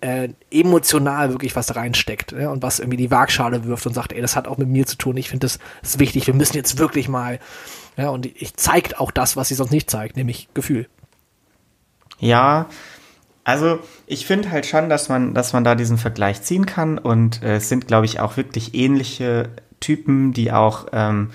äh, 0.01 0.29
emotional 0.51 1.31
wirklich 1.31 1.55
was 1.55 1.75
reinsteckt 1.75 2.31
ja, 2.33 2.51
und 2.51 2.61
was 2.61 2.79
irgendwie 2.79 2.97
die 2.97 3.11
Waagschale 3.11 3.65
wirft 3.65 3.87
und 3.87 3.93
sagt, 3.93 4.13
ey, 4.13 4.21
das 4.21 4.35
hat 4.35 4.47
auch 4.47 4.57
mit 4.57 4.67
mir 4.67 4.85
zu 4.85 4.97
tun. 4.97 5.17
Ich 5.17 5.29
finde 5.29 5.45
das, 5.45 5.59
das 5.81 5.91
ist 5.91 5.99
wichtig. 5.99 6.27
Wir 6.27 6.33
müssen 6.33 6.55
jetzt 6.55 6.77
wirklich 6.77 7.07
mal, 7.07 7.39
ja, 7.97 8.09
und 8.09 8.25
ich 8.25 8.55
zeigt 8.55 8.99
auch 8.99 9.11
das, 9.11 9.35
was 9.35 9.47
sie 9.47 9.55
sonst 9.55 9.71
nicht 9.71 9.89
zeigt, 9.89 10.17
nämlich 10.17 10.49
Gefühl. 10.53 10.87
Ja, 12.19 12.67
also 13.45 13.79
ich 14.07 14.25
finde 14.25 14.51
halt 14.51 14.65
schon, 14.65 14.89
dass 14.89 15.07
man, 15.07 15.33
dass 15.33 15.53
man 15.53 15.63
da 15.63 15.75
diesen 15.75 15.99
Vergleich 15.99 16.41
ziehen 16.41 16.65
kann 16.65 16.97
und 16.97 17.43
äh, 17.43 17.57
es 17.57 17.69
sind, 17.69 17.87
glaube 17.87 18.05
ich, 18.07 18.19
auch 18.19 18.35
wirklich 18.35 18.73
ähnliche 18.73 19.49
Typen, 19.79 20.33
die 20.33 20.51
auch 20.51 20.87
ähm, 20.91 21.29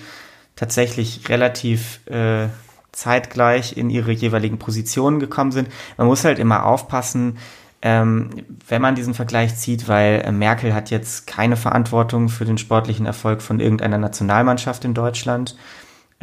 tatsächlich 0.57 1.29
relativ 1.29 2.05
äh, 2.07 2.49
zeitgleich 2.91 3.77
in 3.77 3.89
ihre 3.89 4.11
jeweiligen 4.11 4.59
Positionen 4.59 5.21
gekommen 5.21 5.53
sind. 5.53 5.69
Man 5.97 6.07
muss 6.07 6.25
halt 6.25 6.37
immer 6.37 6.65
aufpassen, 6.65 7.37
ähm, 7.81 8.29
wenn 8.67 8.81
man 8.81 8.95
diesen 8.95 9.13
Vergleich 9.13 9.55
zieht, 9.55 9.87
weil 9.87 10.21
äh, 10.25 10.33
Merkel 10.33 10.73
hat 10.73 10.91
jetzt 10.91 11.27
keine 11.27 11.55
Verantwortung 11.55 12.27
für 12.27 12.43
den 12.43 12.57
sportlichen 12.57 13.05
Erfolg 13.05 13.41
von 13.41 13.61
irgendeiner 13.61 13.97
Nationalmannschaft 13.97 14.83
in 14.83 14.93
Deutschland. 14.93 15.55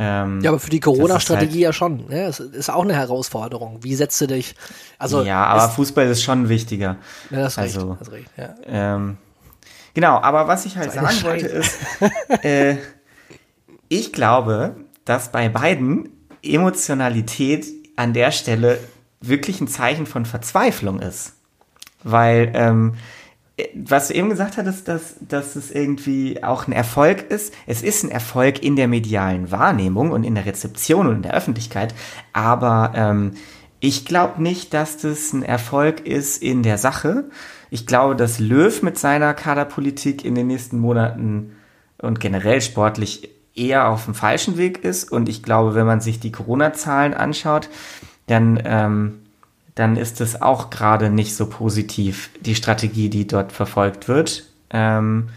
Ähm, 0.01 0.41
ja, 0.43 0.51
aber 0.51 0.61
für 0.61 0.71
die 0.71 0.79
Corona-Strategie 0.79 1.55
halt, 1.55 1.61
ja 1.61 1.73
schon. 1.73 2.07
Ne? 2.07 2.27
Das 2.27 2.39
ist 2.39 2.71
auch 2.71 2.85
eine 2.85 2.95
Herausforderung. 2.95 3.83
Wie 3.83 3.97
setzt 3.97 4.21
du 4.21 4.29
dich? 4.29 4.55
Also 4.97 5.25
ja, 5.25 5.45
aber 5.45 5.65
ist, 5.65 5.73
Fußball 5.73 6.07
ist 6.07 6.23
schon 6.23 6.49
wichtiger. 6.49 6.97
Ja, 7.31 7.41
das 7.41 7.59
also, 7.59 7.91
recht, 7.91 8.01
das 8.01 8.13
recht 8.13 8.31
ja. 8.37 8.55
ähm, 8.67 9.17
genau, 9.95 10.21
aber 10.21 10.47
was 10.47 10.67
ich 10.67 10.77
halt 10.77 10.93
sagen 10.93 11.23
wollte 11.25 11.47
ist, 11.47 11.79
äh, 12.45 12.77
ich 13.89 14.13
glaube, 14.13 14.77
dass 15.05 15.33
bei 15.33 15.49
beiden 15.49 16.11
Emotionalität 16.45 17.67
an 17.97 18.13
der 18.13 18.31
Stelle 18.31 18.79
wirklich 19.21 19.61
ein 19.61 19.67
Zeichen 19.67 20.07
von 20.07 20.27
Verzweiflung 20.27 21.01
ist. 21.01 21.33
Weil 22.05 22.53
ähm, 22.55 22.95
was 23.75 24.09
du 24.09 24.15
eben 24.15 24.31
gesagt 24.31 24.57
hattest, 24.57 24.89
dass, 24.89 25.17
dass 25.21 25.57
es 25.57 25.71
irgendwie 25.71 26.43
auch 26.43 26.67
ein 26.67 26.73
Erfolg 26.73 27.31
ist. 27.31 27.53
Es 27.67 27.83
ist 27.83 28.05
ein 28.05 28.11
Erfolg 28.11 28.63
in 28.63 28.77
der 28.77 28.89
medialen 28.89 29.51
Wahrnehmung 29.51 30.13
und 30.13 30.25
in 30.25 30.35
der 30.35 30.47
Rezeption 30.47 31.07
und 31.07 31.17
in 31.17 31.23
der 31.23 31.35
Öffentlichkeit, 31.35 31.95
aber 32.33 32.93
ähm, 32.95 33.33
ich 33.81 34.05
glaube 34.05 34.43
nicht, 34.43 34.75
dass 34.75 34.97
das 34.97 35.33
ein 35.33 35.43
Erfolg 35.43 36.01
ist 36.01 36.43
in 36.43 36.63
der 36.65 36.79
Sache. 36.79 37.31
Ich 37.71 37.87
glaube, 37.87 38.17
dass 38.17 38.41
Löw 38.41 38.83
mit 38.83 38.99
seiner 38.99 39.35
Kaderpolitik 39.35 40.25
in 40.25 40.35
den 40.35 40.49
nächsten 40.49 40.79
Monaten 40.79 41.53
und 41.99 42.19
generell 42.19 42.61
sportlich 42.61 43.31
eher 43.55 43.89
auf 43.89 44.07
dem 44.07 44.15
falschen 44.15 44.57
Weg 44.57 44.85
ist. 44.85 45.13
Und 45.13 45.29
ich 45.29 45.43
glaube, 45.43 45.75
wenn 45.75 45.87
man 45.87 46.01
sich 46.01 46.19
die 46.19 46.33
Corona-Zahlen 46.33 47.15
anschaut, 47.15 47.69
dann 48.27 48.61
ähm, 48.65 49.21
dann 49.79 49.97
ist 49.97 50.21
es 50.21 50.43
auch 50.43 50.71
gerade 50.71 51.09
nicht 51.09 51.37
so 51.37 51.47
positiv, 51.47 52.31
die 52.41 52.57
Strategie, 52.57 53.09
die 53.09 53.29
dort 53.29 53.53
verfolgt 53.53 54.09
wird 54.09 54.45
ähm, 54.71 55.29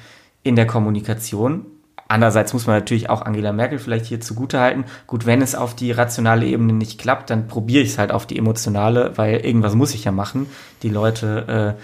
in 0.42 0.56
der 0.56 0.66
Kommunikation. 0.66 1.68
Andererseits 2.08 2.52
muss 2.52 2.66
man 2.66 2.78
natürlich 2.78 3.08
auch 3.10 3.22
Angela 3.22 3.54
Merkel 3.54 3.78
vielleicht 3.78 4.08
hier 4.08 4.20
zugutehalten. 4.20 4.86
Gut, 5.06 5.28
wenn 5.28 5.44
es 5.44 5.54
auf 5.54 5.76
die 5.76 5.92
rationale 5.92 6.48
Ebene 6.48 6.74
nicht 6.74 7.00
klappt, 7.00 7.30
dann 7.30 7.48
probiere 7.48 7.84
ich 7.84 7.92
es 7.92 7.98
halt 8.00 8.12
auf 8.12 8.26
die 8.26 8.38
emotionale, 8.40 9.16
weil 9.16 9.46
irgendwas 9.46 9.76
muss 9.76 9.94
ich 9.94 10.06
ja 10.06 10.12
machen. 10.12 10.48
Die 10.82 10.90
Leute, 10.90 11.78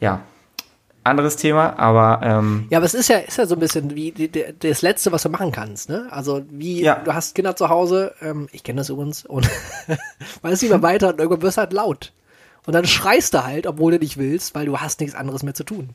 äh, 0.00 0.04
ja, 0.04 0.20
anderes 1.04 1.36
Thema, 1.36 1.78
aber 1.78 2.20
ähm, 2.22 2.66
ja, 2.70 2.78
aber 2.78 2.86
es 2.86 2.94
ist 2.94 3.08
ja 3.08 3.18
ist 3.18 3.38
ja 3.38 3.46
so 3.46 3.56
ein 3.56 3.60
bisschen 3.60 3.94
wie 3.94 4.12
die, 4.12 4.28
die, 4.28 4.44
das 4.58 4.82
Letzte, 4.82 5.12
was 5.12 5.22
du 5.22 5.28
machen 5.28 5.52
kannst, 5.52 5.88
ne? 5.88 6.08
Also 6.10 6.42
wie 6.50 6.82
ja. 6.82 6.96
du 6.96 7.14
hast 7.14 7.34
Kinder 7.34 7.56
zu 7.56 7.68
Hause, 7.68 8.14
ähm, 8.20 8.48
ich 8.52 8.62
kenne 8.62 8.80
das 8.80 8.90
übrigens 8.90 9.24
und 9.24 9.48
weißt 10.42 10.62
immer 10.62 10.82
weiter 10.82 11.08
und 11.08 11.18
irgendwann 11.18 11.42
wirst 11.42 11.56
du 11.56 11.60
halt 11.62 11.72
laut 11.72 12.12
und 12.66 12.74
dann 12.74 12.86
schreist 12.86 13.34
du 13.34 13.44
halt, 13.44 13.66
obwohl 13.66 13.92
du 13.92 13.98
nicht 13.98 14.16
willst, 14.18 14.54
weil 14.54 14.66
du 14.66 14.78
hast 14.78 15.00
nichts 15.00 15.16
anderes 15.16 15.42
mehr 15.42 15.54
zu 15.54 15.64
tun. 15.64 15.90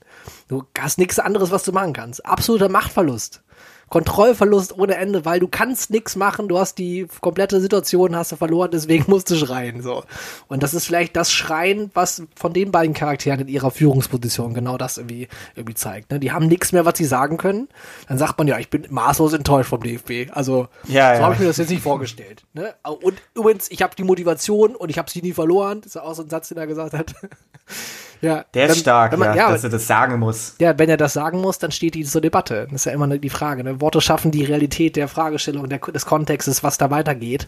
Du 0.48 0.64
hast 0.78 0.98
nichts 0.98 1.20
anderes, 1.20 1.52
was 1.52 1.64
du 1.64 1.72
machen 1.72 1.94
kannst. 1.94 2.26
Absoluter 2.26 2.70
Machtverlust. 2.70 3.44
Kontrollverlust 3.90 4.78
ohne 4.78 4.96
Ende, 4.96 5.26
weil 5.26 5.40
du 5.40 5.48
kannst 5.48 5.92
nichts 5.92 6.16
machen, 6.16 6.48
du 6.48 6.58
hast 6.58 6.78
die 6.78 7.08
komplette 7.22 7.62
Situation 7.62 8.16
hast 8.16 8.32
du 8.32 8.36
verloren, 8.36 8.72
deswegen 8.72 9.06
musst 9.12 9.30
du 9.30 9.36
schreien 9.36 9.82
so. 9.82 10.04
Und 10.48 10.64
das 10.64 10.74
ist 10.74 10.86
vielleicht 10.86 11.16
das 11.16 11.32
Schreien, 11.32 11.92
was 11.94 12.24
von 12.36 12.54
den 12.54 12.72
beiden 12.72 12.94
Charakteren 12.94 13.42
in 13.42 13.48
ihrer 13.48 13.72
Führungsposition 13.72 14.54
genau 14.54 14.78
das 14.78 14.98
irgendwie 14.98 15.28
irgendwie 15.56 15.76
zeigt. 15.76 16.12
Ne? 16.12 16.20
Die 16.20 16.32
haben 16.32 16.48
nichts 16.48 16.72
mehr, 16.72 16.86
was 16.86 16.98
sie 16.98 17.06
sagen 17.06 17.38
können. 17.38 17.68
Dann 18.08 18.18
sagt 18.18 18.38
man 18.38 18.48
ja, 18.48 18.58
ich 18.58 18.70
bin 18.70 18.88
maßlos 18.90 19.34
enttäuscht 19.34 19.70
vom 19.70 19.84
DFB. 19.84 20.32
Also 20.32 20.68
ja, 20.88 21.16
so 21.16 21.20
ja. 21.20 21.24
habe 21.24 21.34
ich 21.36 21.40
mir 21.40 21.48
das 21.48 21.58
jetzt 21.58 21.70
nicht 21.70 21.84
vorgestellt. 21.84 22.44
Ne? 22.54 22.74
Und 22.84 23.22
übrigens, 23.36 23.70
ich 23.70 23.82
habe 23.82 23.96
die 23.96 24.04
Motivation 24.04 24.76
und 24.76 24.90
ich 24.90 24.98
habe 24.98 25.10
sie 25.10 25.22
nie 25.22 25.34
verloren. 25.34 25.82
Das 25.82 25.96
ist 25.96 26.02
auch 26.02 26.14
so 26.16 26.24
ein 26.24 26.30
Satz, 26.30 26.50
den 26.50 26.58
er 26.58 26.68
gesagt 26.68 26.94
hat. 26.94 27.14
Ja, 28.22 28.46
Der 28.54 28.66
ist 28.66 28.72
wenn- 28.72 28.80
stark, 28.82 29.12
wenn 29.12 29.20
man- 29.20 29.36
ja, 29.38 29.52
dass 29.52 29.64
er 29.64 29.70
das 29.70 29.88
sagen 29.88 30.20
muss. 30.20 30.56
Ja, 30.60 30.78
wenn 30.80 30.90
er 30.90 30.98
das 30.98 31.14
sagen 31.14 31.42
muss, 31.42 31.60
dann 31.60 31.72
steht 31.72 31.96
die 31.96 32.04
zur 32.04 32.22
Debatte. 32.22 32.64
Das 32.72 32.82
ist 32.82 32.86
ja 32.86 32.92
immer 32.92 33.08
die 33.18 33.30
Frage. 33.30 33.64
Ne? 33.64 33.82
Worte 33.82 34.02
schaffen 34.02 34.32
die 34.32 34.44
Realität 34.44 34.96
der 34.96 35.08
Fragestellung, 35.08 35.70
der, 35.70 35.80
des 35.80 36.06
Kontextes, 36.06 36.64
was 36.64 36.78
da 36.78 36.90
weitergeht. 36.92 37.48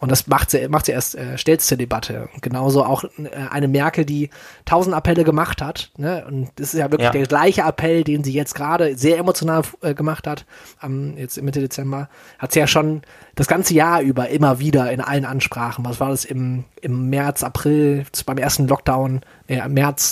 Und 0.00 0.10
das 0.10 0.26
macht 0.26 0.50
sie, 0.50 0.68
macht 0.68 0.86
sie 0.86 0.92
erst, 0.92 1.14
äh, 1.14 1.38
stellt 1.38 1.60
zur 1.62 1.76
Debatte. 1.78 2.28
Und 2.34 2.42
genauso 2.42 2.84
auch 2.84 3.04
äh, 3.04 3.08
eine 3.50 3.68
Merkel, 3.68 4.04
die 4.04 4.30
tausend 4.64 4.94
Appelle 4.94 5.24
gemacht 5.24 5.62
hat. 5.62 5.90
Ne? 5.96 6.24
Und 6.26 6.50
das 6.56 6.74
ist 6.74 6.78
ja 6.78 6.90
wirklich 6.90 7.06
Ja. 7.06 7.12
der 7.12 7.26
gleiche 7.26 7.62
Appell, 7.62 8.04
den 8.04 8.24
sie 8.24 8.32
jetzt 8.32 8.54
gerade 8.54 8.96
sehr 8.96 9.18
emotional 9.18 9.62
äh, 9.82 9.94
gemacht 9.94 10.26
hat, 10.26 10.44
am, 10.80 11.16
jetzt 11.16 11.40
Mitte 11.42 11.60
Dezember. 11.60 12.08
Hat 12.38 12.52
sie 12.52 12.58
ja 12.60 12.66
schon 12.66 13.02
das 13.34 13.46
ganze 13.46 13.74
Jahr 13.74 14.00
über 14.00 14.28
immer 14.30 14.58
wieder 14.58 14.90
in 14.90 15.00
allen 15.00 15.24
Ansprachen. 15.24 15.84
Was 15.84 16.00
war 16.00 16.10
das 16.10 16.24
im, 16.24 16.64
im 16.80 17.08
März, 17.10 17.42
April, 17.44 18.04
beim 18.26 18.38
ersten 18.38 18.66
Lockdown, 18.66 19.20
im 19.46 19.74
März, 19.74 20.07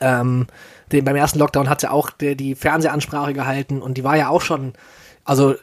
ähm, 0.00 0.46
den, 0.92 1.04
beim 1.04 1.16
ersten 1.16 1.38
Lockdown 1.38 1.68
hat 1.68 1.80
sie 1.80 1.90
auch 1.90 2.10
die, 2.10 2.36
die 2.36 2.54
Fernsehansprache 2.54 3.32
gehalten 3.32 3.80
und 3.82 3.94
die 3.98 4.04
war 4.04 4.16
ja 4.16 4.28
auch 4.28 4.42
schon, 4.42 4.72
also 5.24 5.54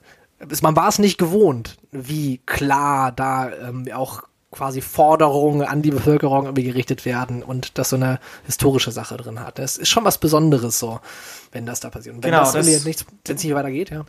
man 0.62 0.76
war 0.76 0.88
es 0.88 0.98
nicht 1.00 1.18
gewohnt, 1.18 1.78
wie 1.92 2.40
klar 2.46 3.12
da 3.12 3.52
ähm, 3.52 3.88
auch 3.94 4.24
quasi 4.52 4.82
Forderungen 4.82 5.62
an 5.62 5.82
die 5.82 5.92
Bevölkerung 5.92 6.46
irgendwie 6.46 6.64
gerichtet 6.64 7.06
werden 7.06 7.42
und 7.44 7.78
das 7.78 7.90
so 7.90 7.96
eine 7.96 8.20
historische 8.46 8.92
Sache 8.92 9.16
drin 9.16 9.40
hat. 9.40 9.60
Das 9.60 9.78
ist 9.78 9.88
schon 9.90 10.04
was 10.04 10.18
Besonderes 10.18 10.78
so, 10.78 11.00
wenn 11.54 11.66
das 11.66 11.80
da 11.80 11.90
passiert. 11.90 12.16
Und 12.16 12.24
wenn 12.24 12.32
Genau, 12.32 12.44
das, 12.44 12.54
das- 12.54 12.68
irgendwie 12.68 12.90
nicht, 12.90 13.06
wenn 13.26 13.36
es 13.38 13.44
nicht 13.44 13.54
weitergeht, 13.56 13.92
ja. 13.92 14.04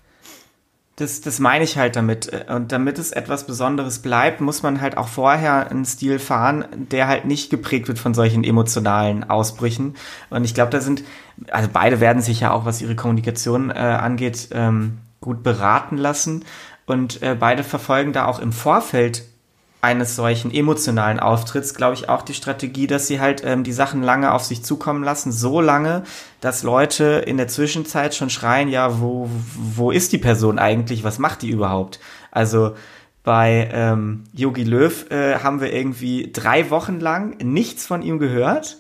Das, 0.97 1.23
das 1.23 1.39
meine 1.39 1.65
ich 1.65 1.79
halt 1.79 1.97
damit. 1.97 2.31
Und 2.51 2.71
damit 2.71 2.99
es 2.99 3.13
etwas 3.13 3.47
Besonderes 3.47 4.01
bleibt, 4.01 4.43
muss 4.43 4.63
man 4.63 4.81
halt 4.83 4.99
auch 4.99 5.09
vorher 5.09 5.71
einen 5.71 5.87
Stil 5.87 6.19
fahren, 6.19 6.67
der 6.73 7.09
halt 7.09 7.25
nicht 7.25 7.49
geprägt 7.51 7.89
wird 7.89 7.99
von 7.99 8.13
solchen 8.13 8.45
emotionalen 8.45 9.29
Ausbrüchen. 9.29 9.95
Und 10.29 10.45
ich 10.45 10.55
glaube, 10.55 10.71
da 10.71 10.81
sind, 10.81 11.03
also 11.51 11.69
beide 11.73 12.01
werden 12.01 12.21
sich 12.21 12.41
ja 12.41 12.53
auch, 12.53 12.67
was 12.67 12.83
ihre 12.83 12.95
Kommunikation 12.95 13.71
äh, 13.71 13.75
angeht, 13.75 14.51
ähm, 14.53 14.99
gut 15.21 15.43
beraten 15.43 15.97
lassen. 15.97 16.45
Und 16.85 17.23
äh, 17.23 17.37
beide 17.39 17.65
verfolgen 17.65 18.13
da 18.13 18.27
auch 18.27 18.39
im 18.39 18.53
Vorfeld 18.53 19.25
eines 19.83 20.15
solchen 20.15 20.55
emotionalen 20.55 21.19
Auftritts, 21.19 21.75
glaube 21.75 21.95
ich, 21.95 22.09
auch 22.09 22.23
die 22.23 22.35
Strategie, 22.35 22.87
dass 22.87 23.09
sie 23.09 23.21
halt 23.21 23.43
ähm, 23.45 23.65
die 23.65 23.73
Sachen 23.73 24.01
lange 24.03 24.33
auf 24.33 24.45
sich 24.45 24.63
zukommen 24.63 25.03
lassen, 25.03 25.33
so 25.33 25.61
lange, 25.61 26.05
dass 26.41 26.63
Leute 26.63 27.25
in 27.27 27.37
der 27.37 27.49
Zwischenzeit 27.49 28.15
schon 28.15 28.31
schreien, 28.31 28.69
ja, 28.69 29.01
wo, 29.01 29.29
wo 29.57 29.91
ist 29.91 30.13
die 30.13 30.19
Person 30.19 30.61
eigentlich, 30.61 31.03
was 31.03 31.19
macht 31.19 31.43
die 31.43 31.51
überhaupt? 31.51 31.99
Also 32.31 32.77
bei 33.25 33.69
ähm, 33.73 34.23
Yogi 34.33 34.63
Löw 34.63 35.11
äh, 35.11 35.41
haben 35.41 35.61
wir 35.61 35.73
irgendwie 35.73 36.31
drei 36.33 36.71
Wochen 36.71 37.01
lang 37.01 37.37
nichts 37.43 37.85
von 37.85 38.03
ihm 38.03 38.21
gehört. 38.21 38.79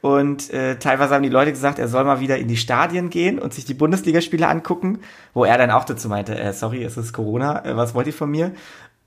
Und 0.00 0.50
äh, 0.50 0.78
teilweise 0.78 1.14
haben 1.14 1.24
die 1.24 1.28
Leute 1.28 1.50
gesagt, 1.50 1.80
er 1.80 1.88
soll 1.88 2.04
mal 2.04 2.20
wieder 2.20 2.38
in 2.38 2.46
die 2.46 2.56
Stadien 2.56 3.10
gehen 3.10 3.40
und 3.40 3.52
sich 3.52 3.64
die 3.64 3.74
Bundesligaspiele 3.74 4.46
angucken, 4.46 5.00
wo 5.34 5.44
er 5.44 5.58
dann 5.58 5.72
auch 5.72 5.84
dazu 5.84 6.08
meinte, 6.08 6.38
äh, 6.38 6.52
sorry, 6.52 6.84
es 6.84 6.96
ist 6.96 7.12
Corona, 7.12 7.64
äh, 7.64 7.76
was 7.76 7.96
wollt 7.96 8.06
ihr 8.06 8.12
von 8.12 8.30
mir? 8.30 8.52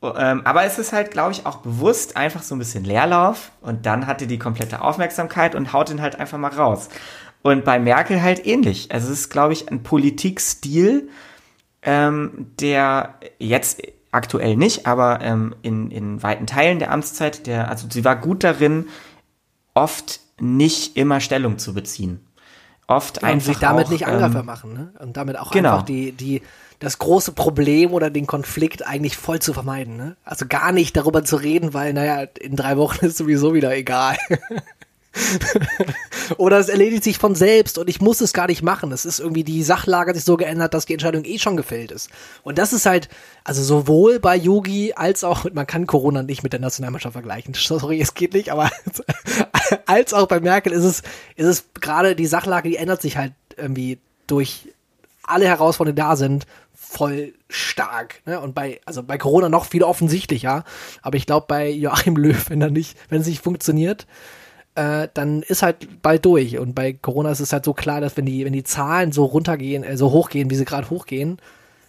Ähm, 0.03 0.41
aber 0.45 0.63
es 0.63 0.79
ist 0.79 0.93
halt, 0.93 1.11
glaube 1.11 1.31
ich, 1.31 1.45
auch 1.45 1.57
bewusst 1.57 2.17
einfach 2.17 2.41
so 2.41 2.55
ein 2.55 2.59
bisschen 2.59 2.83
Leerlauf 2.83 3.51
und 3.61 3.85
dann 3.85 4.07
hat 4.07 4.21
er 4.21 4.27
die 4.27 4.39
komplette 4.39 4.81
Aufmerksamkeit 4.81 5.53
und 5.53 5.73
haut 5.73 5.91
ihn 5.91 6.01
halt 6.01 6.19
einfach 6.19 6.39
mal 6.39 6.51
raus. 6.51 6.89
Und 7.43 7.65
bei 7.65 7.79
Merkel 7.79 8.21
halt 8.21 8.45
ähnlich. 8.45 8.91
Also 8.91 9.11
es 9.11 9.21
ist, 9.21 9.29
glaube 9.29 9.53
ich, 9.53 9.69
ein 9.69 9.83
Politikstil, 9.83 11.09
ähm, 11.83 12.51
der 12.59 13.15
jetzt 13.39 13.81
aktuell 14.11 14.57
nicht, 14.57 14.87
aber 14.87 15.21
ähm, 15.21 15.55
in, 15.61 15.89
in 15.91 16.21
weiten 16.21 16.47
Teilen 16.47 16.79
der 16.79 16.91
Amtszeit, 16.91 17.47
der, 17.47 17.69
also 17.69 17.87
sie 17.89 18.03
war 18.03 18.15
gut 18.15 18.43
darin, 18.43 18.87
oft 19.73 20.19
nicht 20.39 20.97
immer 20.97 21.19
Stellung 21.19 21.57
zu 21.59 21.73
beziehen. 21.73 22.25
Oft 22.87 23.19
und 23.19 23.23
einfach 23.23 23.45
sich 23.45 23.57
damit 23.57 23.87
auch, 23.87 23.91
nicht 23.91 24.07
angreifbar 24.07 24.41
ähm, 24.41 24.45
machen, 24.45 24.73
ne? 24.73 24.93
Und 24.99 25.17
damit 25.17 25.37
auch 25.37 25.51
genau. 25.51 25.73
einfach 25.73 25.85
die, 25.85 26.11
die, 26.11 26.41
das 26.79 26.97
große 26.97 27.31
Problem 27.31 27.93
oder 27.93 28.09
den 28.09 28.27
Konflikt 28.27 28.85
eigentlich 28.85 29.15
voll 29.15 29.39
zu 29.39 29.53
vermeiden, 29.53 29.97
ne? 29.97 30.17
Also 30.25 30.45
gar 30.47 30.71
nicht 30.71 30.97
darüber 30.97 31.23
zu 31.23 31.37
reden, 31.37 31.73
weil, 31.73 31.93
naja, 31.93 32.27
in 32.39 32.55
drei 32.55 32.77
Wochen 32.77 33.05
ist 33.05 33.17
sowieso 33.17 33.53
wieder 33.53 33.75
egal. 33.75 34.17
Oder 36.37 36.59
es 36.59 36.69
erledigt 36.69 37.03
sich 37.03 37.17
von 37.17 37.35
selbst 37.35 37.77
und 37.77 37.89
ich 37.89 37.99
muss 37.99 38.21
es 38.21 38.31
gar 38.33 38.47
nicht 38.47 38.61
machen. 38.61 38.91
Es 38.91 39.05
ist 39.05 39.19
irgendwie 39.19 39.43
die 39.43 39.63
Sachlage 39.63 40.09
hat 40.09 40.15
sich 40.15 40.23
so 40.23 40.37
geändert, 40.37 40.73
dass 40.73 40.85
die 40.85 40.93
Entscheidung 40.93 41.25
eh 41.25 41.37
schon 41.37 41.57
gefällt 41.57 41.91
ist. 41.91 42.09
Und 42.43 42.57
das 42.57 42.71
ist 42.71 42.85
halt, 42.85 43.09
also 43.43 43.61
sowohl 43.61 44.19
bei 44.19 44.35
Yogi 44.35 44.93
als 44.95 45.23
auch, 45.23 45.45
man 45.53 45.67
kann 45.67 45.87
Corona 45.87 46.23
nicht 46.23 46.43
mit 46.43 46.53
der 46.53 46.61
Nationalmannschaft 46.61 47.13
vergleichen. 47.13 47.53
Sorry, 47.57 47.99
es 48.01 48.13
geht 48.13 48.33
nicht, 48.33 48.51
aber 48.51 48.69
als 49.85 50.13
auch 50.13 50.27
bei 50.27 50.39
Merkel 50.39 50.73
ist 50.73 50.83
es, 50.83 51.01
ist 51.35 51.47
es 51.47 51.65
gerade 51.79 52.15
die 52.15 52.27
Sachlage, 52.27 52.69
die 52.69 52.77
ändert 52.77 53.01
sich 53.01 53.17
halt 53.17 53.33
irgendwie 53.57 53.99
durch 54.27 54.69
alle 55.23 55.47
Herausforderungen, 55.47 55.95
die 55.95 56.01
da 56.01 56.15
sind, 56.15 56.45
voll 56.73 57.33
stark. 57.49 58.21
Ne? 58.25 58.39
Und 58.39 58.53
bei, 58.53 58.81
also 58.85 59.03
bei 59.03 59.17
Corona 59.17 59.49
noch 59.49 59.65
viel 59.65 59.83
offensichtlicher. 59.83 60.63
Aber 61.01 61.15
ich 61.15 61.25
glaube, 61.25 61.45
bei 61.47 61.69
Joachim 61.69 62.17
Löw, 62.17 62.49
wenn 62.49 62.61
er 62.61 62.69
nicht, 62.69 62.97
wenn 63.09 63.21
es 63.21 63.27
nicht 63.27 63.41
funktioniert, 63.41 64.07
äh, 64.75 65.07
dann 65.13 65.41
ist 65.41 65.63
halt 65.63 66.01
bald 66.01 66.25
durch. 66.25 66.57
Und 66.57 66.75
bei 66.75 66.93
Corona 66.93 67.31
ist 67.31 67.39
es 67.39 67.53
halt 67.53 67.65
so 67.65 67.73
klar, 67.73 68.01
dass 68.01 68.17
wenn 68.17 68.25
die, 68.25 68.45
wenn 68.45 68.53
die 68.53 68.63
Zahlen 68.63 69.11
so 69.11 69.25
runtergehen, 69.25 69.83
äh, 69.83 69.97
so 69.97 70.11
hochgehen, 70.11 70.49
wie 70.49 70.55
sie 70.55 70.65
gerade 70.65 70.89
hochgehen, 70.89 71.37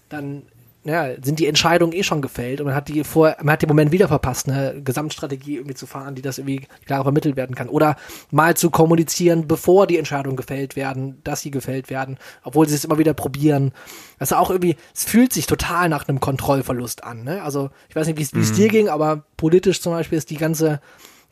dann 0.09 0.43
ja, 0.85 1.11
sind 1.23 1.39
die 1.39 1.47
Entscheidungen 1.47 1.93
eh 1.93 2.03
schon 2.03 2.23
gefällt 2.23 2.61
und 2.61 2.67
man 2.67 2.75
hat 2.75 2.89
die 2.89 3.05
vor, 3.05 3.37
man 3.41 3.53
hat 3.53 3.63
den 3.63 3.69
Moment 3.69 3.93
wieder 3.93 4.09
verpasst, 4.09 4.49
eine 4.49 4.83
Gesamtstrategie 4.83 5.57
irgendwie 5.57 5.75
zu 5.75 5.87
fahren, 5.87 6.17
die 6.17 6.23
das 6.23 6.39
irgendwie 6.39 6.67
klar 6.87 7.05
vermittelt 7.05 7.37
werden 7.37 7.55
kann. 7.55 7.69
Oder 7.69 7.97
mal 8.31 8.57
zu 8.57 8.71
kommunizieren, 8.71 9.47
bevor 9.47 9.87
die 9.87 9.99
Entscheidungen 9.99 10.37
gefällt 10.37 10.75
werden, 10.75 11.21
dass 11.23 11.41
sie 11.41 11.53
gefällt 11.53 11.89
werden, 11.89 12.19
obwohl 12.43 12.69
sie 12.69 12.75
es 12.75 12.85
immer 12.85 12.99
wieder 12.99 13.15
probieren. 13.15 13.73
Das 14.19 14.33
ist 14.33 14.37
auch 14.37 14.51
irgendwie, 14.51 14.77
es 14.93 15.05
fühlt 15.05 15.33
sich 15.33 15.47
total 15.47 15.89
nach 15.89 16.09
einem 16.09 16.19
Kontrollverlust 16.19 17.05
an. 17.05 17.23
Ne? 17.23 17.43
Also 17.43 17.71
ich 17.89 17.95
weiß 17.95 18.09
nicht, 18.09 18.19
wie 18.19 18.23
es 18.23 18.35
wie 18.35 18.41
es 18.41 18.53
dir 18.53 18.69
ging, 18.69 18.89
aber 18.89 19.25
politisch 19.37 19.81
zum 19.81 19.93
Beispiel 19.93 20.19
ist 20.19 20.31
die 20.31 20.37
ganze 20.37 20.81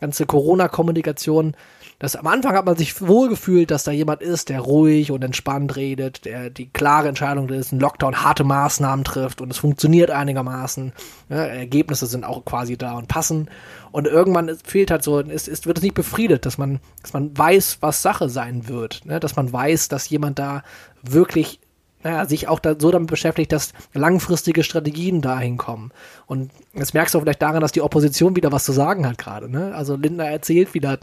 ganze 0.01 0.27
Corona-Kommunikation, 0.27 1.55
das 2.01 2.17
am 2.17 2.27
Anfang 2.27 2.57
hat 2.57 2.65
man 2.65 2.77
sich 2.77 3.01
wohl 3.07 3.29
gefühlt, 3.29 3.71
dass 3.71 3.85
da 3.85 3.93
jemand 3.93 4.23
ist, 4.23 4.49
der 4.49 4.61
ruhig 4.61 5.13
und 5.13 5.23
entspannt 5.23 5.77
redet, 5.77 6.25
der 6.25 6.49
die 6.49 6.71
klare 6.71 7.09
Entscheidung 7.09 7.49
ist, 7.51 7.73
ein 7.73 7.79
Lockdown 7.79 8.23
harte 8.25 8.43
Maßnahmen 8.43 9.05
trifft 9.05 9.43
und 9.43 9.51
es 9.51 9.59
funktioniert 9.59 10.11
einigermaßen. 10.11 10.95
Ja, 11.29 11.37
Ergebnisse 11.45 12.07
sind 12.07 12.25
auch 12.25 12.43
quasi 12.47 12.79
da 12.79 12.95
und 12.95 13.07
passen. 13.07 13.51
Und 13.93 14.07
irgendwann 14.07 14.49
ist- 14.49 14.67
fehlt 14.67 14.91
halt 14.91 15.05
so, 15.05 15.21
es, 15.21 15.47
es 15.47 15.67
wird 15.67 15.77
es 15.77 15.83
nicht 15.85 15.95
befriedet, 15.95 16.47
dass 16.47 16.57
man, 16.57 16.81
dass 17.03 17.13
man 17.13 17.37
weiß, 17.37 17.79
was 17.83 18.01
Sache 18.01 18.31
sein 18.31 18.67
wird, 18.67 19.03
ne? 19.05 19.21
dass 19.21 19.37
man 19.37 19.53
weiß, 19.53 19.89
dass 19.89 20.09
jemand 20.09 20.39
da 20.39 20.63
wirklich 21.03 21.61
naja, 22.03 22.27
sich 22.27 22.49
auch 22.49 22.59
da, 22.59 22.75
so 22.79 22.91
damit 22.91 23.09
beschäftigt, 23.09 23.53
dass 23.53 23.73
langfristige 23.93 24.65
Strategien 24.65 25.21
dahin 25.21 25.57
kommen. 25.57 25.93
Und 26.27 26.51
das 26.75 26.95
merkst 26.95 27.15
du 27.15 27.21
vielleicht 27.21 27.43
daran, 27.43 27.61
dass 27.61 27.73
die 27.73 27.83
Opposition 27.83 28.37
wieder 28.37 28.53
was 28.53 28.65
zu 28.65 28.73
sagen 28.73 29.07
hat 29.07 29.19
gerade. 29.19 29.51
Ne? 29.51 29.75
Also 29.75 29.97
Lindner 29.97 30.27
erzählt 30.27 30.75
wieder, 30.75 30.99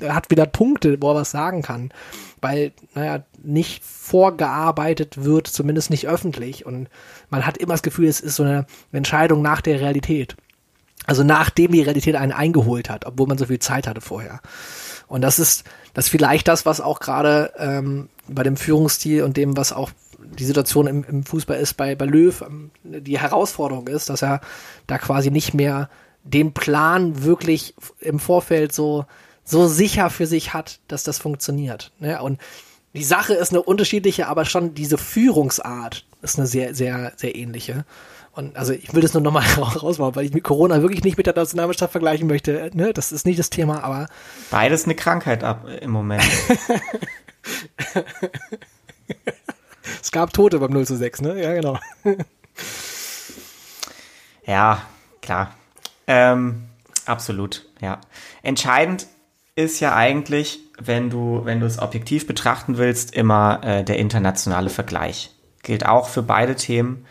er 0.00 0.14
hat 0.14 0.30
wieder 0.30 0.46
Punkte, 0.46 0.96
wo 1.00 1.10
er 1.10 1.16
was 1.16 1.30
sagen 1.30 1.62
kann, 1.62 1.90
weil, 2.40 2.72
naja, 2.94 3.24
nicht 3.42 3.82
vorgearbeitet 3.84 5.24
wird, 5.24 5.48
zumindest 5.48 5.90
nicht 5.90 6.06
öffentlich. 6.06 6.64
Und 6.64 6.88
man 7.28 7.44
hat 7.46 7.58
immer 7.58 7.74
das 7.74 7.82
Gefühl, 7.82 8.06
es 8.06 8.20
ist 8.20 8.36
so 8.36 8.42
eine 8.42 8.66
Entscheidung 8.92 9.42
nach 9.42 9.60
der 9.60 9.80
Realität. 9.80 10.36
Also 11.06 11.22
nachdem 11.22 11.72
die 11.72 11.82
Realität 11.82 12.16
einen 12.16 12.32
eingeholt 12.32 12.90
hat, 12.90 13.06
obwohl 13.06 13.26
man 13.26 13.38
so 13.38 13.46
viel 13.46 13.58
Zeit 13.58 13.86
hatte 13.86 14.00
vorher. 14.00 14.40
Und 15.08 15.22
das 15.22 15.38
ist 15.38 15.64
das 15.96 16.04
ist 16.06 16.10
vielleicht 16.10 16.46
das, 16.46 16.66
was 16.66 16.82
auch 16.82 17.00
gerade 17.00 17.54
ähm, 17.56 18.10
bei 18.28 18.42
dem 18.42 18.58
Führungsstil 18.58 19.22
und 19.22 19.38
dem, 19.38 19.56
was 19.56 19.72
auch 19.72 19.90
die 20.38 20.44
Situation 20.44 20.86
im, 20.86 21.04
im 21.04 21.24
Fußball 21.24 21.58
ist 21.58 21.74
bei, 21.74 21.94
bei 21.94 22.06
Löw, 22.06 22.42
ähm, 22.42 22.70
die 22.84 23.18
Herausforderung 23.18 23.88
ist, 23.88 24.08
dass 24.10 24.22
er 24.22 24.40
da 24.86 24.98
quasi 24.98 25.30
nicht 25.30 25.54
mehr 25.54 25.88
den 26.24 26.52
Plan 26.52 27.22
wirklich 27.22 27.74
im 28.00 28.18
Vorfeld 28.18 28.72
so, 28.72 29.06
so 29.44 29.68
sicher 29.68 30.10
für 30.10 30.26
sich 30.26 30.52
hat, 30.54 30.80
dass 30.88 31.04
das 31.04 31.18
funktioniert. 31.18 31.92
Ne? 32.00 32.20
Und 32.20 32.40
die 32.94 33.04
Sache 33.04 33.34
ist 33.34 33.52
eine 33.52 33.62
unterschiedliche, 33.62 34.26
aber 34.26 34.44
schon 34.44 34.74
diese 34.74 34.98
Führungsart 34.98 36.04
ist 36.22 36.38
eine 36.38 36.46
sehr, 36.46 36.74
sehr, 36.74 37.12
sehr 37.16 37.36
ähnliche. 37.36 37.84
Und 38.32 38.56
also 38.56 38.72
ich 38.72 38.92
will 38.92 39.02
das 39.02 39.14
nur 39.14 39.22
nochmal 39.22 39.44
rausmachen, 39.56 40.16
weil 40.16 40.26
ich 40.26 40.34
mit 40.34 40.44
Corona 40.44 40.82
wirklich 40.82 41.04
nicht 41.04 41.16
mit 41.16 41.26
der 41.26 41.34
Nationalmannschaft 41.34 41.92
vergleichen 41.92 42.26
möchte. 42.26 42.70
Ne? 42.74 42.92
Das 42.92 43.12
ist 43.12 43.24
nicht 43.24 43.38
das 43.38 43.50
Thema, 43.50 43.82
aber 43.82 44.08
Beides 44.50 44.84
eine 44.84 44.94
Krankheit 44.94 45.42
ab 45.44 45.66
im 45.80 45.90
Moment. 45.90 46.22
es 50.02 50.12
gab 50.12 50.32
Tote 50.32 50.58
beim 50.58 50.72
0 50.72 50.86
zu 50.86 50.96
6, 50.96 51.22
ne? 51.22 51.42
Ja, 51.42 51.54
genau. 51.54 51.78
Ja, 54.46 54.82
klar. 55.22 55.54
Ähm, 56.06 56.68
absolut, 57.04 57.66
ja. 57.80 58.00
Entscheidend 58.42 59.06
ist 59.56 59.80
ja 59.80 59.94
eigentlich, 59.94 60.60
wenn 60.78 61.10
du, 61.10 61.40
wenn 61.44 61.60
du 61.60 61.66
es 61.66 61.78
objektiv 61.78 62.26
betrachten 62.26 62.78
willst, 62.78 63.14
immer 63.14 63.60
äh, 63.64 63.84
der 63.84 63.98
internationale 63.98 64.70
Vergleich. 64.70 65.34
Gilt 65.62 65.84
auch 65.84 66.08
für 66.08 66.22
beide 66.22 66.54
Themen. 66.54 67.06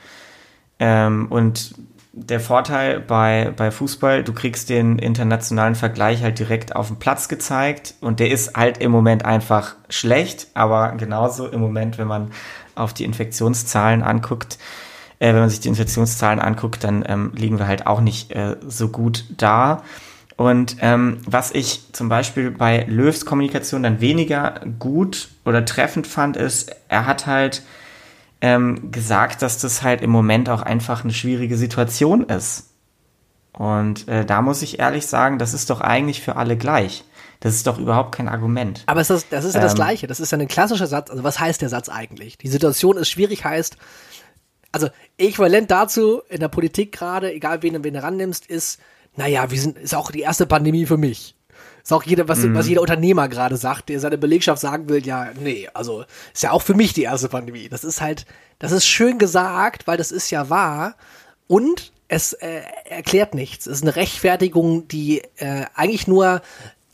Ähm, 0.79 1.27
und 1.29 1.75
der 2.13 2.39
Vorteil 2.39 3.01
bei, 3.01 3.51
bei 3.57 3.71
Fußball, 3.71 4.23
du 4.23 4.31
kriegst 4.31 4.69
den 4.69 4.99
internationalen 4.99 5.75
Vergleich 5.75 6.23
halt 6.23 6.39
direkt 6.39 6.73
auf 6.73 6.87
dem 6.87 6.97
Platz 6.97 7.27
gezeigt 7.27 7.95
und 7.99 8.21
der 8.21 8.31
ist 8.31 8.55
halt 8.55 8.77
im 8.77 8.91
Moment 8.91 9.25
einfach 9.25 9.75
schlecht, 9.89 10.47
aber 10.53 10.93
genauso 10.93 11.47
im 11.47 11.59
Moment, 11.59 11.97
wenn 11.97 12.07
man 12.07 12.31
auf 12.75 12.93
die 12.93 13.03
Infektionszahlen 13.03 14.03
anguckt, 14.03 14.57
äh, 15.19 15.27
wenn 15.27 15.39
man 15.39 15.49
sich 15.49 15.59
die 15.59 15.69
Infektionszahlen 15.69 16.39
anguckt, 16.39 16.83
dann 16.83 17.03
ähm, 17.07 17.31
liegen 17.35 17.59
wir 17.59 17.67
halt 17.67 17.87
auch 17.87 18.01
nicht 18.01 18.31
äh, 18.31 18.57
so 18.67 18.89
gut 18.89 19.25
da. 19.37 19.83
Und 20.37 20.77
ähm, 20.81 21.19
was 21.25 21.51
ich 21.51 21.93
zum 21.93 22.09
Beispiel 22.09 22.51
bei 22.51 22.85
Löws 22.89 23.25
Kommunikation 23.25 23.83
dann 23.83 24.01
weniger 24.01 24.61
gut 24.79 25.29
oder 25.45 25.63
treffend 25.63 26.07
fand, 26.07 26.35
ist, 26.35 26.75
er 26.89 27.05
hat 27.05 27.25
halt 27.25 27.63
ähm, 28.41 28.91
gesagt, 28.91 29.41
dass 29.41 29.59
das 29.59 29.81
halt 29.81 30.01
im 30.01 30.09
Moment 30.09 30.49
auch 30.49 30.61
einfach 30.61 31.03
eine 31.03 31.13
schwierige 31.13 31.55
Situation 31.55 32.25
ist. 32.25 32.69
Und 33.53 34.09
äh, 34.09 34.25
da 34.25 34.41
muss 34.41 34.61
ich 34.61 34.79
ehrlich 34.79 35.07
sagen, 35.07 35.39
das 35.39 35.53
ist 35.53 35.69
doch 35.69 35.79
eigentlich 35.79 36.21
für 36.21 36.35
alle 36.35 36.57
gleich. 36.57 37.05
Das 37.39 37.55
ist 37.55 37.67
doch 37.67 37.77
überhaupt 37.77 38.15
kein 38.15 38.27
Argument. 38.27 38.83
Aber 38.85 39.01
es 39.01 39.09
ist, 39.09 39.27
das 39.31 39.45
ist 39.45 39.55
ja 39.55 39.61
das 39.61 39.73
ähm, 39.73 39.77
Gleiche. 39.77 40.07
Das 40.07 40.19
ist 40.19 40.31
ja 40.31 40.37
ein 40.37 40.47
klassischer 40.47 40.87
Satz. 40.87 41.09
Also 41.09 41.23
was 41.23 41.39
heißt 41.39 41.61
der 41.61 41.69
Satz 41.69 41.89
eigentlich? 41.89 42.37
Die 42.37 42.47
Situation 42.47 42.97
ist 42.97 43.09
schwierig 43.09 43.43
heißt, 43.43 43.77
also 44.71 44.89
äquivalent 45.17 45.71
dazu 45.71 46.21
in 46.29 46.39
der 46.39 46.49
Politik 46.49 46.91
gerade, 46.91 47.33
egal 47.33 47.63
wen, 47.63 47.83
wen 47.83 47.93
du 47.93 48.03
rannimmst, 48.03 48.45
ist, 48.47 48.79
naja, 49.15 49.49
wir 49.49 49.59
sind, 49.59 49.77
ist 49.77 49.95
auch 49.95 50.11
die 50.11 50.21
erste 50.21 50.45
Pandemie 50.45 50.85
für 50.85 50.97
mich. 50.97 51.35
Ist 51.81 51.93
auch 51.93 52.03
jeder, 52.03 52.27
was, 52.27 52.39
mhm. 52.39 52.55
was 52.55 52.67
jeder 52.67 52.81
Unternehmer 52.81 53.27
gerade 53.29 53.57
sagt, 53.57 53.89
der 53.89 53.99
seine 53.99 54.17
Belegschaft 54.17 54.59
sagen 54.59 54.89
will, 54.89 55.05
ja, 55.05 55.29
nee, 55.39 55.69
also 55.73 56.03
ist 56.33 56.43
ja 56.43 56.51
auch 56.51 56.61
für 56.61 56.73
mich 56.73 56.93
die 56.93 57.03
erste 57.03 57.29
Pandemie. 57.29 57.69
Das 57.69 57.83
ist 57.83 58.01
halt, 58.01 58.25
das 58.59 58.71
ist 58.71 58.85
schön 58.85 59.19
gesagt, 59.19 59.87
weil 59.87 59.97
das 59.97 60.11
ist 60.11 60.31
ja 60.31 60.49
wahr 60.49 60.95
und 61.47 61.93
es 62.07 62.33
äh, 62.33 62.61
erklärt 62.85 63.33
nichts. 63.33 63.67
Es 63.67 63.77
ist 63.77 63.83
eine 63.83 63.95
Rechtfertigung, 63.95 64.87
die 64.87 65.21
äh, 65.37 65.65
eigentlich 65.73 66.07
nur 66.07 66.41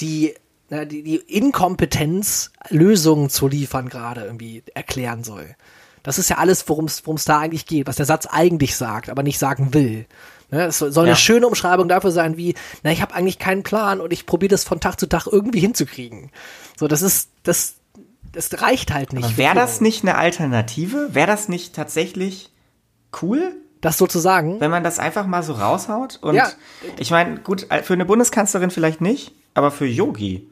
die, 0.02 0.36
äh, 0.70 0.86
die, 0.86 1.04
die 1.04 1.16
Inkompetenz, 1.16 2.52
Lösungen 2.70 3.30
zu 3.30 3.48
liefern, 3.48 3.90
gerade 3.90 4.26
irgendwie 4.26 4.64
erklären 4.74 5.24
soll. 5.24 5.56
Das 6.04 6.18
ist 6.18 6.30
ja 6.30 6.38
alles, 6.38 6.68
worum 6.68 6.86
es 6.86 7.26
da 7.26 7.40
eigentlich 7.40 7.68
geht, 7.68 7.88
was 7.88 7.98
der 7.98 8.06
Satz 8.06 8.26
eigentlich 8.26 8.76
sagt, 8.76 9.10
aber 9.10 9.24
nicht 9.24 9.38
sagen 9.38 9.74
will. 9.74 10.08
Ne, 10.50 10.66
es 10.66 10.80
soll 10.80 11.06
eine 11.06 11.16
schöne 11.16 11.48
Umschreibung 11.48 11.88
dafür 11.88 12.12
sein, 12.12 12.36
wie, 12.36 12.56
na, 12.84 12.92
ich 12.92 13.02
habe 13.02 13.14
eigentlich 13.14 13.40
keinen 13.40 13.64
Plan 13.64 14.02
und 14.02 14.12
ich 14.12 14.26
probiere 14.26 14.50
das 14.50 14.66
von 14.66 14.82
Tag 14.82 15.00
zu 15.00 15.08
Tag 15.08 15.28
irgendwie 15.28 15.62
hinzukriegen. 15.62 16.32
So, 16.78 16.88
das 16.90 17.02
ist, 17.02 17.30
das, 17.44 17.76
das 18.34 18.62
reicht 18.62 18.92
halt 18.92 19.14
nicht. 19.14 19.38
Wäre 19.38 19.56
das 19.56 19.80
nicht 19.80 20.04
eine 20.04 20.18
Alternative? 20.18 21.10
Wäre 21.14 21.28
das 21.28 21.48
nicht 21.48 21.74
tatsächlich 21.74 22.52
cool? 23.22 23.56
Das 23.80 23.98
sozusagen. 23.98 24.60
Wenn 24.60 24.72
man 24.72 24.84
das 24.84 25.00
einfach 25.00 25.26
mal 25.26 25.42
so 25.42 25.54
raushaut 25.54 26.20
und 26.22 26.36
ja. 26.36 26.52
ich 26.98 27.12
meine, 27.12 27.40
gut, 27.40 27.68
für 27.84 27.94
eine 27.94 28.06
Bundeskanzlerin 28.06 28.72
vielleicht 28.72 29.02
nicht, 29.02 29.34
aber 29.54 29.72
für 29.72 29.86
Yogi. 29.86 30.48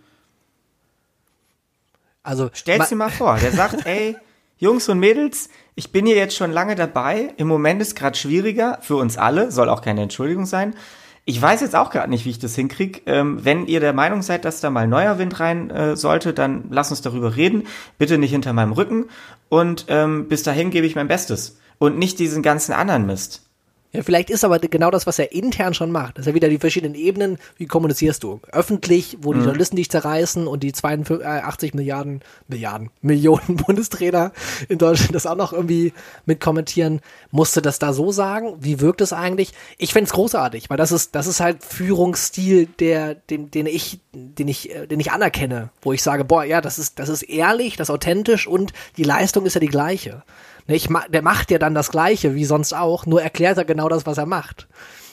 Also 2.23 2.49
stell's 2.53 2.89
dir 2.89 2.95
mal 2.95 3.09
vor, 3.09 3.37
der 3.37 3.51
sagt, 3.51 3.85
ey, 3.85 4.17
Jungs 4.57 4.89
und 4.89 4.99
Mädels, 4.99 5.49
ich 5.75 5.91
bin 5.91 6.05
hier 6.05 6.17
jetzt 6.17 6.35
schon 6.35 6.51
lange 6.51 6.75
dabei. 6.75 7.33
Im 7.37 7.47
Moment 7.47 7.81
ist 7.81 7.95
gerade 7.95 8.17
schwieriger 8.17 8.77
für 8.81 8.97
uns 8.97 9.17
alle, 9.17 9.51
soll 9.51 9.69
auch 9.69 9.81
keine 9.81 10.01
Entschuldigung 10.01 10.45
sein. 10.45 10.75
Ich 11.23 11.41
weiß 11.41 11.61
jetzt 11.61 11.75
auch 11.75 11.91
gerade 11.91 12.09
nicht, 12.09 12.25
wie 12.25 12.31
ich 12.31 12.39
das 12.39 12.55
hinkriege. 12.55 13.01
Ähm, 13.05 13.45
wenn 13.45 13.67
ihr 13.67 13.79
der 13.79 13.93
Meinung 13.93 14.21
seid, 14.21 14.45
dass 14.45 14.61
da 14.61 14.69
mal 14.69 14.87
neuer 14.87 15.17
Wind 15.19 15.39
rein 15.39 15.69
äh, 15.69 15.95
sollte, 15.95 16.33
dann 16.33 16.65
lasst 16.71 16.91
uns 16.91 17.01
darüber 17.01 17.35
reden. 17.35 17.67
Bitte 17.97 18.17
nicht 18.17 18.31
hinter 18.31 18.51
meinem 18.51 18.71
Rücken. 18.71 19.05
Und 19.47 19.85
ähm, 19.89 20.27
bis 20.27 20.43
dahin 20.43 20.71
gebe 20.71 20.87
ich 20.87 20.95
mein 20.95 21.07
Bestes. 21.07 21.59
Und 21.77 21.97
nicht 21.97 22.19
diesen 22.19 22.41
ganzen 22.41 22.73
anderen 22.73 23.05
Mist. 23.05 23.48
Ja, 23.91 24.03
vielleicht 24.03 24.29
ist 24.29 24.43
aber 24.43 24.59
genau 24.59 24.91
das, 24.91 25.07
was 25.07 25.17
er 25.17 25.31
intern 25.31 25.73
schon 25.73 25.91
macht. 25.91 26.17
Das 26.17 26.23
ist 26.23 26.27
ja 26.27 26.35
wieder 26.35 26.47
die 26.47 26.59
verschiedenen 26.59 26.93
Ebenen. 26.93 27.39
Wie 27.57 27.65
kommunizierst 27.65 28.21
du? 28.21 28.39
Öffentlich, 28.51 29.17
wo 29.21 29.33
die 29.33 29.39
mhm. 29.39 29.45
Journalisten 29.45 29.77
dich 29.77 29.89
zerreißen 29.89 30.45
und 30.45 30.61
die 30.61 30.73
82 30.73 31.73
Milliarden, 31.73 32.21
Milliarden, 32.47 32.91
Millionen 33.01 33.55
Bundestrainer 33.55 34.31
in 34.67 34.77
Deutschland 34.77 35.15
das 35.15 35.25
auch 35.25 35.35
noch 35.35 35.53
irgendwie 35.53 35.93
mit 36.27 36.39
kommentieren. 36.39 37.01
Musste 37.31 37.63
das 37.63 37.79
da 37.79 37.91
so 37.91 38.11
sagen? 38.11 38.53
Wie 38.59 38.79
wirkt 38.79 39.01
es 39.01 39.11
eigentlich? 39.11 39.53
Ich 39.79 39.93
fände 39.93 40.11
großartig, 40.11 40.69
weil 40.69 40.77
das 40.77 40.91
ist, 40.91 41.15
das 41.15 41.25
ist 41.25 41.39
halt 41.39 41.63
Führungsstil, 41.63 42.67
der, 42.67 43.15
den, 43.15 43.49
den 43.49 43.65
ich, 43.65 43.99
den 44.13 44.47
ich, 44.47 44.69
äh, 44.69 44.85
den 44.85 44.99
ich 44.99 45.11
anerkenne, 45.11 45.69
wo 45.81 45.93
ich 45.93 46.03
sage, 46.03 46.25
boah, 46.25 46.43
ja, 46.43 46.61
das 46.61 46.77
ist, 46.77 46.99
das 46.99 47.09
ist 47.09 47.23
ehrlich, 47.23 47.75
das 47.75 47.89
ist 47.89 47.95
authentisch 47.95 48.45
und 48.45 48.71
die 48.97 49.03
Leistung 49.03 49.47
ist 49.47 49.55
ja 49.55 49.59
die 49.59 49.67
gleiche. 49.67 50.21
Ne, 50.69 50.75
ich, 50.75 50.87
der 51.09 51.21
macht 51.23 51.51
ja 51.51 51.57
dann 51.57 51.73
das 51.73 51.89
Gleiche 51.91 52.35
wie 52.35 52.45
sonst 52.45 52.73
auch, 52.73 53.05
nur 53.05 53.21
erklärt 53.21 53.57
er 53.57 53.65
genau 53.65 53.89
das, 53.89 54.05
was 54.05 54.17
er 54.17 54.27
macht. 54.27 54.67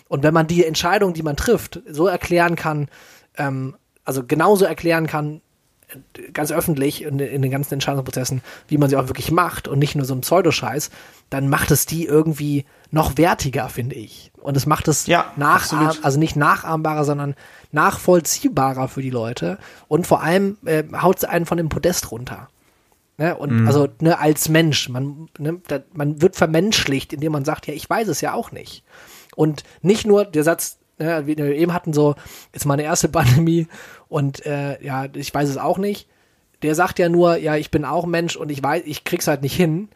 Und 0.07 0.23
wenn 0.23 0.35
man 0.35 0.47
die 0.47 0.65
Entscheidung, 0.65 1.15
die 1.15 1.23
man 1.23 1.37
trifft, 1.37 1.81
so 1.91 2.07
erklären 2.07 2.55
kann, 2.55 2.89
ähm, 3.39 3.75
also 4.05 4.23
genauso 4.25 4.67
erklären 4.67 5.07
kann, 5.07 5.41
ganz 6.33 6.53
öffentlich 6.53 7.03
in, 7.03 7.19
in, 7.19 7.43
den 7.43 7.51
ganzen 7.51 7.75
Entscheidungsprozessen, 7.75 8.43
wie 8.69 8.77
man 8.77 8.91
sie 8.91 8.97
auch 8.97 9.09
wirklich 9.09 9.31
macht 9.31 9.67
und 9.67 9.79
nicht 9.79 9.95
nur 9.95 10.05
so 10.05 10.15
ein 10.15 10.21
Pseudoscheiß, 10.21 10.91
dann 11.31 11.49
macht 11.49 11.71
es 11.71 11.87
die 11.87 12.05
irgendwie 12.05 12.67
noch 12.91 13.17
wertiger, 13.17 13.69
finde 13.69 13.95
ich. 13.95 14.33
Und 14.41 14.57
es 14.57 14.67
macht 14.67 14.89
es 14.89 15.07
ja, 15.07 15.33
nachahmbar, 15.37 15.97
also 16.03 16.19
nicht 16.19 16.37
nachahmbarer, 16.37 17.05
sondern 17.05 17.35
nachvollziehbarer 17.73 18.89
für 18.89 19.03
die 19.03 19.11
Leute. 19.11 19.59
Und 19.89 20.07
vor 20.07 20.23
allem 20.23 20.59
äh, 20.67 20.85
haut 21.01 21.19
es 21.19 21.25
einen 21.25 21.47
von 21.47 21.57
dem 21.57 21.69
Podest 21.69 22.11
runter. 22.11 22.49
Ne? 23.19 23.37
Und 23.37 23.61
mhm. 23.61 23.67
also 23.67 23.89
ne, 24.01 24.19
als 24.19 24.49
Mensch, 24.49 24.89
man, 24.89 25.29
ne, 25.39 25.61
da, 25.69 25.81
man 25.95 26.21
wird 26.21 26.37
vermenschlicht, 26.37 27.13
indem 27.13 27.33
man 27.33 27.45
sagt, 27.45 27.67
ja, 27.67 27.75
ich 27.75 27.89
weiß 27.89 28.09
es 28.09 28.21
ja 28.21 28.35
auch 28.35 28.53
nicht. 28.53 28.85
Und 29.35 29.65
nicht 29.83 30.07
nur 30.07 30.25
der 30.25 30.45
Satz, 30.45 30.79
ne, 30.99 31.27
wie 31.27 31.37
wir 31.37 31.55
eben 31.55 31.73
hatten, 31.73 31.93
so, 31.93 32.15
ist 32.53 32.67
meine 32.67 32.83
erste 32.83 33.09
Pandemie 33.11 33.69
und 34.09 34.45
äh, 34.45 34.83
ja, 34.85 35.07
ich 35.15 35.33
weiß 35.33 35.49
es 35.49 35.59
auch 35.59 35.79
nicht. 35.79 36.09
Der 36.63 36.75
sagt 36.75 36.99
ja 36.99 37.09
nur, 37.09 37.37
ja, 37.37 37.57
ich 37.57 37.71
bin 37.71 37.85
auch 37.85 38.07
Mensch 38.07 38.37
und 38.37 38.51
ich 38.51 38.63
weiß, 38.63 38.83
ich 38.87 39.05
krieg's 39.05 39.27
halt 39.27 39.43
nicht 39.43 39.57
hin. 39.57 39.89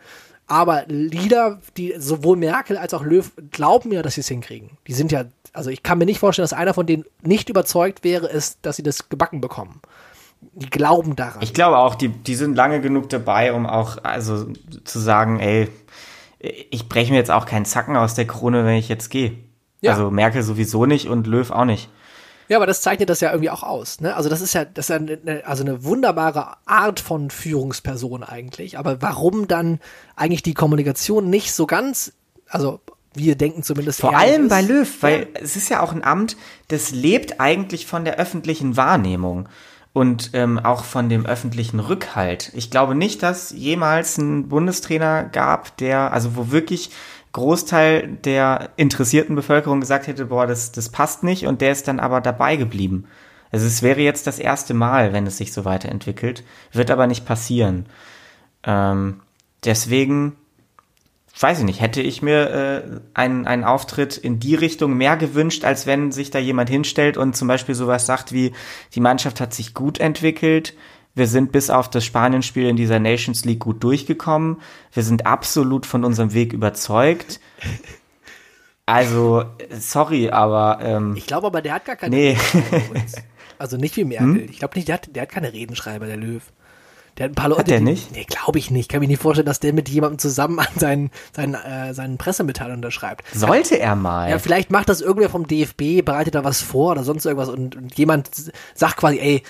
Aber 0.46 0.84
Lieder, 0.88 1.60
die 1.76 1.94
sowohl 1.96 2.36
Merkel 2.36 2.76
als 2.76 2.92
auch 2.92 3.04
Löw 3.04 3.30
glauben 3.50 3.92
ja, 3.92 4.02
dass 4.02 4.16
sie 4.16 4.22
es 4.22 4.28
hinkriegen. 4.28 4.70
Die 4.86 4.92
sind 4.92 5.12
ja, 5.12 5.24
also 5.52 5.70
ich 5.70 5.82
kann 5.82 5.98
mir 5.98 6.06
nicht 6.06 6.18
vorstellen, 6.18 6.44
dass 6.44 6.52
einer 6.52 6.74
von 6.74 6.86
denen 6.86 7.04
nicht 7.22 7.48
überzeugt 7.48 8.02
wäre, 8.02 8.26
ist, 8.26 8.58
dass 8.62 8.76
sie 8.76 8.82
das 8.82 9.08
gebacken 9.08 9.40
bekommen 9.40 9.80
die 10.40 10.70
glauben 10.70 11.16
daran. 11.16 11.42
Ich 11.42 11.54
glaube 11.54 11.78
auch, 11.78 11.94
die, 11.94 12.08
die 12.08 12.34
sind 12.34 12.54
lange 12.54 12.80
genug 12.80 13.08
dabei, 13.08 13.52
um 13.52 13.66
auch 13.66 13.98
also 14.02 14.46
zu 14.84 14.98
sagen, 14.98 15.38
ey, 15.40 15.68
ich 16.38 16.88
breche 16.88 17.12
mir 17.12 17.18
jetzt 17.18 17.30
auch 17.30 17.46
keinen 17.46 17.64
Zacken 17.64 17.96
aus 17.96 18.14
der 18.14 18.26
Krone, 18.26 18.64
wenn 18.64 18.76
ich 18.76 18.88
jetzt 18.88 19.10
gehe. 19.10 19.36
Ja. 19.80 19.92
Also 19.92 20.10
Merkel 20.10 20.42
sowieso 20.42 20.86
nicht 20.86 21.08
und 21.08 21.26
Löw 21.26 21.50
auch 21.50 21.64
nicht. 21.64 21.90
Ja, 22.48 22.56
aber 22.56 22.66
das 22.66 22.82
zeichnet 22.82 23.08
das 23.08 23.20
ja 23.20 23.30
irgendwie 23.30 23.50
auch 23.50 23.62
aus. 23.62 24.00
Ne? 24.00 24.16
Also 24.16 24.28
das 24.28 24.40
ist 24.40 24.54
ja, 24.54 24.64
das 24.64 24.88
ist 24.88 24.88
ja 24.88 24.96
eine, 24.96 25.46
also 25.46 25.62
eine 25.62 25.84
wunderbare 25.84 26.56
Art 26.66 26.98
von 26.98 27.30
Führungsperson 27.30 28.24
eigentlich. 28.24 28.76
Aber 28.76 29.00
warum 29.00 29.46
dann 29.46 29.78
eigentlich 30.16 30.42
die 30.42 30.54
Kommunikation 30.54 31.30
nicht 31.30 31.52
so 31.52 31.66
ganz, 31.66 32.12
also 32.48 32.80
wir 33.14 33.36
denken 33.36 33.62
zumindest. 33.62 34.00
Vor 34.00 34.16
allem 34.16 34.48
bei 34.48 34.62
Löw, 34.62 34.88
weil 35.00 35.20
ja. 35.20 35.26
es 35.40 35.54
ist 35.54 35.68
ja 35.68 35.80
auch 35.80 35.92
ein 35.92 36.02
Amt, 36.02 36.36
das 36.68 36.90
lebt 36.90 37.40
eigentlich 37.40 37.86
von 37.86 38.04
der 38.04 38.16
öffentlichen 38.16 38.76
Wahrnehmung 38.76 39.48
und 39.92 40.30
ähm, 40.34 40.58
auch 40.58 40.84
von 40.84 41.08
dem 41.08 41.26
öffentlichen 41.26 41.80
Rückhalt. 41.80 42.52
Ich 42.54 42.70
glaube 42.70 42.94
nicht, 42.94 43.22
dass 43.22 43.50
jemals 43.50 44.18
ein 44.18 44.48
Bundestrainer 44.48 45.24
gab, 45.24 45.76
der, 45.78 46.12
also 46.12 46.36
wo 46.36 46.50
wirklich 46.50 46.90
Großteil 47.32 48.18
der 48.24 48.70
interessierten 48.76 49.36
Bevölkerung 49.36 49.80
gesagt 49.80 50.06
hätte, 50.06 50.26
boah, 50.26 50.46
das, 50.46 50.72
das 50.72 50.88
passt 50.88 51.22
nicht 51.22 51.46
und 51.46 51.60
der 51.60 51.72
ist 51.72 51.88
dann 51.88 52.00
aber 52.00 52.20
dabei 52.20 52.56
geblieben. 52.56 53.06
Also 53.52 53.66
es 53.66 53.82
wäre 53.82 54.00
jetzt 54.00 54.26
das 54.26 54.38
erste 54.38 54.74
Mal, 54.74 55.12
wenn 55.12 55.26
es 55.26 55.38
sich 55.38 55.52
so 55.52 55.64
weiterentwickelt, 55.64 56.44
wird 56.72 56.90
aber 56.90 57.06
nicht 57.06 57.26
passieren. 57.26 57.86
Ähm, 58.64 59.20
deswegen 59.64 60.36
weiß 61.42 61.60
ich 61.60 61.64
nicht, 61.64 61.80
hätte 61.80 62.02
ich 62.02 62.22
mir 62.22 62.50
äh, 62.50 63.00
einen, 63.14 63.46
einen 63.46 63.64
Auftritt 63.64 64.16
in 64.16 64.40
die 64.40 64.54
Richtung 64.54 64.96
mehr 64.96 65.16
gewünscht, 65.16 65.64
als 65.64 65.86
wenn 65.86 66.12
sich 66.12 66.30
da 66.30 66.38
jemand 66.38 66.68
hinstellt 66.70 67.16
und 67.16 67.36
zum 67.36 67.48
Beispiel 67.48 67.74
sowas 67.74 68.06
sagt 68.06 68.32
wie, 68.32 68.52
die 68.94 69.00
Mannschaft 69.00 69.40
hat 69.40 69.54
sich 69.54 69.74
gut 69.74 69.98
entwickelt, 69.98 70.74
wir 71.14 71.26
sind 71.26 71.50
bis 71.50 71.70
auf 71.70 71.90
das 71.90 72.04
Spanienspiel 72.04 72.68
in 72.68 72.76
dieser 72.76 73.00
Nations 73.00 73.44
League 73.44 73.60
gut 73.60 73.82
durchgekommen, 73.82 74.60
wir 74.92 75.02
sind 75.02 75.26
absolut 75.26 75.86
von 75.86 76.04
unserem 76.04 76.32
Weg 76.34 76.52
überzeugt. 76.52 77.40
Also, 78.86 79.44
sorry, 79.70 80.30
aber. 80.30 80.80
Ähm, 80.82 81.14
ich 81.16 81.26
glaube 81.26 81.46
aber, 81.46 81.62
der 81.62 81.74
hat 81.74 81.84
gar 81.84 81.96
keine. 81.96 82.14
Nee. 82.14 82.36
Also 83.60 83.76
nicht 83.76 83.94
wie 83.98 84.04
Merkel. 84.04 84.26
Hm? 84.36 84.48
Ich 84.48 84.58
glaube 84.58 84.74
nicht, 84.76 84.88
der 84.88 84.94
hat, 84.94 85.14
der 85.14 85.22
hat 85.22 85.28
keine 85.28 85.52
Redenschreiber, 85.52 86.06
der 86.06 86.16
Löw. 86.16 86.42
Der 87.18 87.24
hat 87.24 87.32
ein 87.32 87.34
paar 87.34 87.48
Leute. 87.48 87.60
Hat 87.60 87.70
der 87.70 87.80
nicht? 87.80 88.12
Nee, 88.12 88.24
glaube 88.28 88.58
ich 88.58 88.70
nicht. 88.70 88.90
Kann 88.90 89.00
mich 89.00 89.08
nicht 89.08 89.22
vorstellen, 89.22 89.46
dass 89.46 89.60
der 89.60 89.72
mit 89.72 89.88
jemandem 89.88 90.18
zusammen 90.18 90.58
an 90.58 90.68
seinen, 90.76 91.10
seinen, 91.34 91.54
äh, 91.54 91.94
seinen 91.94 92.18
Pressemitteilungen 92.18 92.78
unterschreibt. 92.78 93.24
Sollte 93.34 93.78
er 93.78 93.96
mal. 93.96 94.30
Ja, 94.30 94.38
vielleicht 94.38 94.70
macht 94.70 94.88
das 94.88 95.00
irgendwer 95.00 95.28
vom 95.28 95.46
DFB, 95.46 96.02
bereitet 96.04 96.34
da 96.34 96.44
was 96.44 96.62
vor 96.62 96.92
oder 96.92 97.04
sonst 97.04 97.24
irgendwas 97.26 97.48
und, 97.48 97.76
und 97.76 97.96
jemand 97.96 98.30
sagt 98.74 98.96
quasi, 98.96 99.18
ey, 99.18 99.42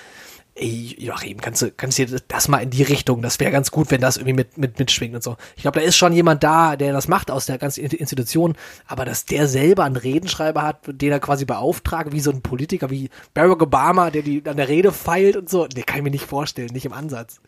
ey, 0.55 0.95
Joachim, 0.99 1.39
kannst 1.39 1.61
du, 1.61 1.71
kannst 1.71 1.97
du 1.97 2.05
das 2.27 2.47
mal 2.47 2.59
in 2.59 2.69
die 2.69 2.83
Richtung, 2.83 3.21
das 3.21 3.39
wäre 3.39 3.51
ganz 3.51 3.71
gut, 3.71 3.89
wenn 3.89 4.01
das 4.01 4.17
irgendwie 4.17 4.33
mit, 4.33 4.57
mit, 4.57 4.79
mitschwingt 4.79 5.15
und 5.15 5.23
so. 5.23 5.37
Ich 5.55 5.61
glaube, 5.61 5.79
da 5.79 5.85
ist 5.85 5.95
schon 5.95 6.13
jemand 6.13 6.43
da, 6.43 6.75
der 6.75 6.93
das 6.93 7.07
macht 7.07 7.31
aus 7.31 7.45
der 7.45 7.57
ganzen 7.57 7.85
Institution, 7.85 8.55
aber 8.85 9.05
dass 9.05 9.25
der 9.25 9.47
selber 9.47 9.85
einen 9.85 9.95
Redenschreiber 9.95 10.63
hat, 10.63 10.81
den 10.87 11.11
er 11.11 11.19
quasi 11.19 11.45
beauftragt, 11.45 12.11
wie 12.11 12.19
so 12.19 12.31
ein 12.31 12.41
Politiker, 12.41 12.89
wie 12.89 13.09
Barack 13.33 13.61
Obama, 13.61 14.11
der 14.11 14.23
die 14.23 14.43
an 14.45 14.57
der 14.57 14.67
Rede 14.67 14.91
feilt 14.91 15.37
und 15.37 15.49
so, 15.49 15.67
der 15.67 15.83
kann 15.83 15.97
ich 15.97 16.03
mir 16.03 16.11
nicht 16.11 16.25
vorstellen, 16.25 16.69
nicht 16.73 16.85
im 16.85 16.93
Ansatz. 16.93 17.39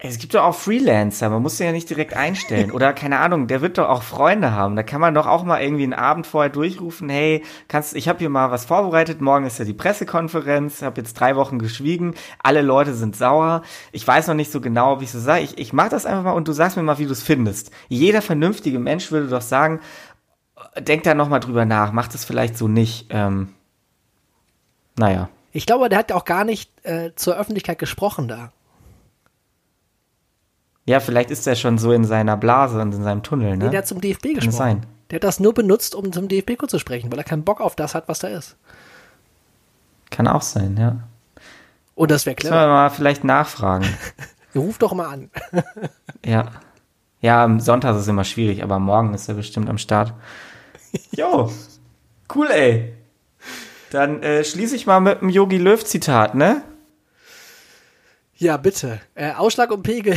Es 0.00 0.18
gibt 0.18 0.34
doch 0.34 0.44
auch 0.44 0.54
Freelancer, 0.54 1.28
man 1.28 1.42
muss 1.42 1.56
den 1.56 1.66
ja 1.66 1.72
nicht 1.72 1.90
direkt 1.90 2.14
einstellen. 2.14 2.70
Oder 2.70 2.92
keine 2.92 3.18
Ahnung, 3.18 3.48
der 3.48 3.62
wird 3.62 3.78
doch 3.78 3.88
auch 3.88 4.04
Freunde 4.04 4.52
haben. 4.52 4.76
Da 4.76 4.84
kann 4.84 5.00
man 5.00 5.12
doch 5.12 5.26
auch 5.26 5.42
mal 5.42 5.60
irgendwie 5.60 5.82
einen 5.82 5.92
Abend 5.92 6.24
vorher 6.24 6.50
durchrufen, 6.50 7.08
hey, 7.08 7.42
kannst, 7.66 7.96
ich 7.96 8.08
habe 8.08 8.20
hier 8.20 8.28
mal 8.28 8.52
was 8.52 8.64
vorbereitet, 8.64 9.20
morgen 9.20 9.44
ist 9.44 9.58
ja 9.58 9.64
die 9.64 9.74
Pressekonferenz, 9.74 10.82
habe 10.82 11.00
jetzt 11.00 11.14
drei 11.14 11.34
Wochen 11.34 11.58
geschwiegen, 11.58 12.14
alle 12.40 12.62
Leute 12.62 12.94
sind 12.94 13.16
sauer. 13.16 13.62
Ich 13.90 14.06
weiß 14.06 14.28
noch 14.28 14.36
nicht 14.36 14.52
so 14.52 14.60
genau, 14.60 14.92
ob 14.92 15.02
ich 15.02 15.10
so 15.10 15.18
sage. 15.18 15.42
Ich, 15.42 15.58
ich 15.58 15.72
mache 15.72 15.90
das 15.90 16.06
einfach 16.06 16.22
mal 16.22 16.32
und 16.32 16.46
du 16.46 16.52
sagst 16.52 16.76
mir 16.76 16.84
mal, 16.84 16.98
wie 16.98 17.06
du 17.06 17.12
es 17.12 17.24
findest. 17.24 17.72
Jeder 17.88 18.22
vernünftige 18.22 18.78
Mensch 18.78 19.10
würde 19.10 19.26
doch 19.26 19.42
sagen, 19.42 19.80
denk 20.78 21.02
da 21.02 21.14
nochmal 21.14 21.40
drüber 21.40 21.64
nach, 21.64 21.90
mach 21.90 22.06
das 22.06 22.24
vielleicht 22.24 22.56
so 22.56 22.68
nicht. 22.68 23.08
Ähm, 23.10 23.48
naja. 24.96 25.28
Ich 25.50 25.66
glaube, 25.66 25.88
der 25.88 25.98
hat 25.98 26.10
ja 26.10 26.16
auch 26.16 26.24
gar 26.24 26.44
nicht 26.44 26.70
äh, 26.84 27.10
zur 27.16 27.36
Öffentlichkeit 27.36 27.80
gesprochen 27.80 28.28
da. 28.28 28.52
Ja, 30.88 31.00
vielleicht 31.00 31.30
ist 31.30 31.46
er 31.46 31.54
schon 31.54 31.76
so 31.76 31.92
in 31.92 32.04
seiner 32.04 32.38
Blase 32.38 32.80
und 32.80 32.94
in 32.94 33.02
seinem 33.02 33.22
Tunnel, 33.22 33.58
ne? 33.58 33.66
Nee, 33.66 33.70
der 33.72 33.80
hat 33.80 33.86
zum 33.86 34.00
DFB 34.00 34.36
gesprochen. 34.36 34.52
Sein. 34.52 34.86
Der 35.10 35.16
hat 35.16 35.24
das 35.24 35.38
nur 35.38 35.52
benutzt, 35.52 35.94
um 35.94 36.10
zum 36.14 36.28
DFB 36.28 36.56
kurz 36.56 36.70
zu 36.70 36.78
sprechen, 36.78 37.12
weil 37.12 37.18
er 37.18 37.24
keinen 37.24 37.44
Bock 37.44 37.60
auf 37.60 37.76
das 37.76 37.94
hat, 37.94 38.08
was 38.08 38.20
da 38.20 38.28
ist. 38.28 38.56
Kann 40.08 40.26
auch 40.26 40.40
sein, 40.40 40.78
ja. 40.78 40.96
Und 41.94 42.10
das 42.10 42.24
wäre 42.24 42.36
clever. 42.36 42.54
Sollen 42.54 42.70
wir 42.70 42.72
mal 42.72 42.88
vielleicht 42.88 43.22
nachfragen. 43.22 43.84
Ruf 44.54 44.78
doch 44.78 44.94
mal 44.94 45.08
an. 45.08 45.30
ja. 46.24 46.52
Ja, 47.20 47.44
am 47.44 47.60
Sonntag 47.60 47.94
ist 47.94 48.02
es 48.02 48.08
immer 48.08 48.24
schwierig, 48.24 48.62
aber 48.62 48.78
morgen 48.78 49.12
ist 49.12 49.28
er 49.28 49.34
bestimmt 49.34 49.68
am 49.68 49.76
Start. 49.76 50.14
Jo, 51.10 51.52
cool, 52.34 52.48
ey. 52.50 52.94
Dann 53.90 54.22
äh, 54.22 54.42
schließe 54.42 54.74
ich 54.74 54.86
mal 54.86 55.00
mit 55.00 55.20
einem 55.20 55.28
Yogi 55.28 55.58
Löw 55.58 55.84
Zitat, 55.84 56.34
ne? 56.34 56.62
Ja, 58.38 58.56
bitte. 58.56 59.00
Äh, 59.16 59.32
Ausschlag 59.32 59.72
und 59.72 59.82
Pegel. 59.82 60.14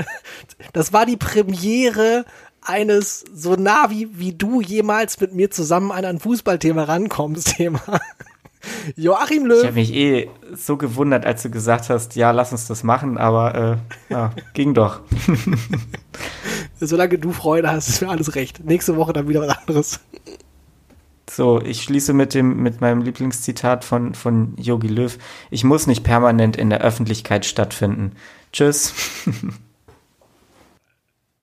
das 0.72 0.92
war 0.92 1.06
die 1.06 1.16
Premiere 1.16 2.24
eines 2.60 3.24
so 3.32 3.54
nah 3.54 3.90
wie, 3.90 4.18
wie 4.18 4.32
du 4.32 4.60
jemals 4.60 5.20
mit 5.20 5.34
mir 5.34 5.50
zusammen 5.50 5.92
an 5.92 6.04
ein 6.04 6.18
Fußballthema 6.18 6.82
rankommst, 6.82 7.56
Thema. 7.56 7.80
Joachim 8.96 9.46
Löw. 9.46 9.58
Ich 9.58 9.66
habe 9.66 9.74
mich 9.74 9.94
eh 9.94 10.30
so 10.54 10.76
gewundert, 10.76 11.26
als 11.26 11.42
du 11.42 11.50
gesagt 11.50 11.90
hast, 11.90 12.16
ja, 12.16 12.32
lass 12.32 12.50
uns 12.50 12.66
das 12.66 12.82
machen, 12.82 13.18
aber 13.18 13.54
äh, 13.54 14.12
ja, 14.12 14.32
ging 14.54 14.74
doch. 14.74 15.02
Solange 16.80 17.18
du 17.18 17.30
Freude 17.32 17.70
hast, 17.70 17.88
ist 17.88 18.02
mir 18.02 18.08
alles 18.08 18.34
recht. 18.34 18.64
Nächste 18.64 18.96
Woche 18.96 19.12
dann 19.12 19.28
wieder 19.28 19.42
was 19.42 19.58
anderes. 19.58 20.00
So, 21.28 21.60
ich 21.60 21.82
schließe 21.82 22.12
mit 22.12 22.34
dem, 22.34 22.62
mit 22.62 22.80
meinem 22.80 23.02
Lieblingszitat 23.02 23.84
von, 23.84 24.14
von 24.14 24.54
Yogi 24.56 24.88
Löw. 24.88 25.16
Ich 25.50 25.64
muss 25.64 25.86
nicht 25.86 26.04
permanent 26.04 26.56
in 26.56 26.70
der 26.70 26.80
Öffentlichkeit 26.80 27.46
stattfinden. 27.46 28.12
Tschüss. 28.52 28.94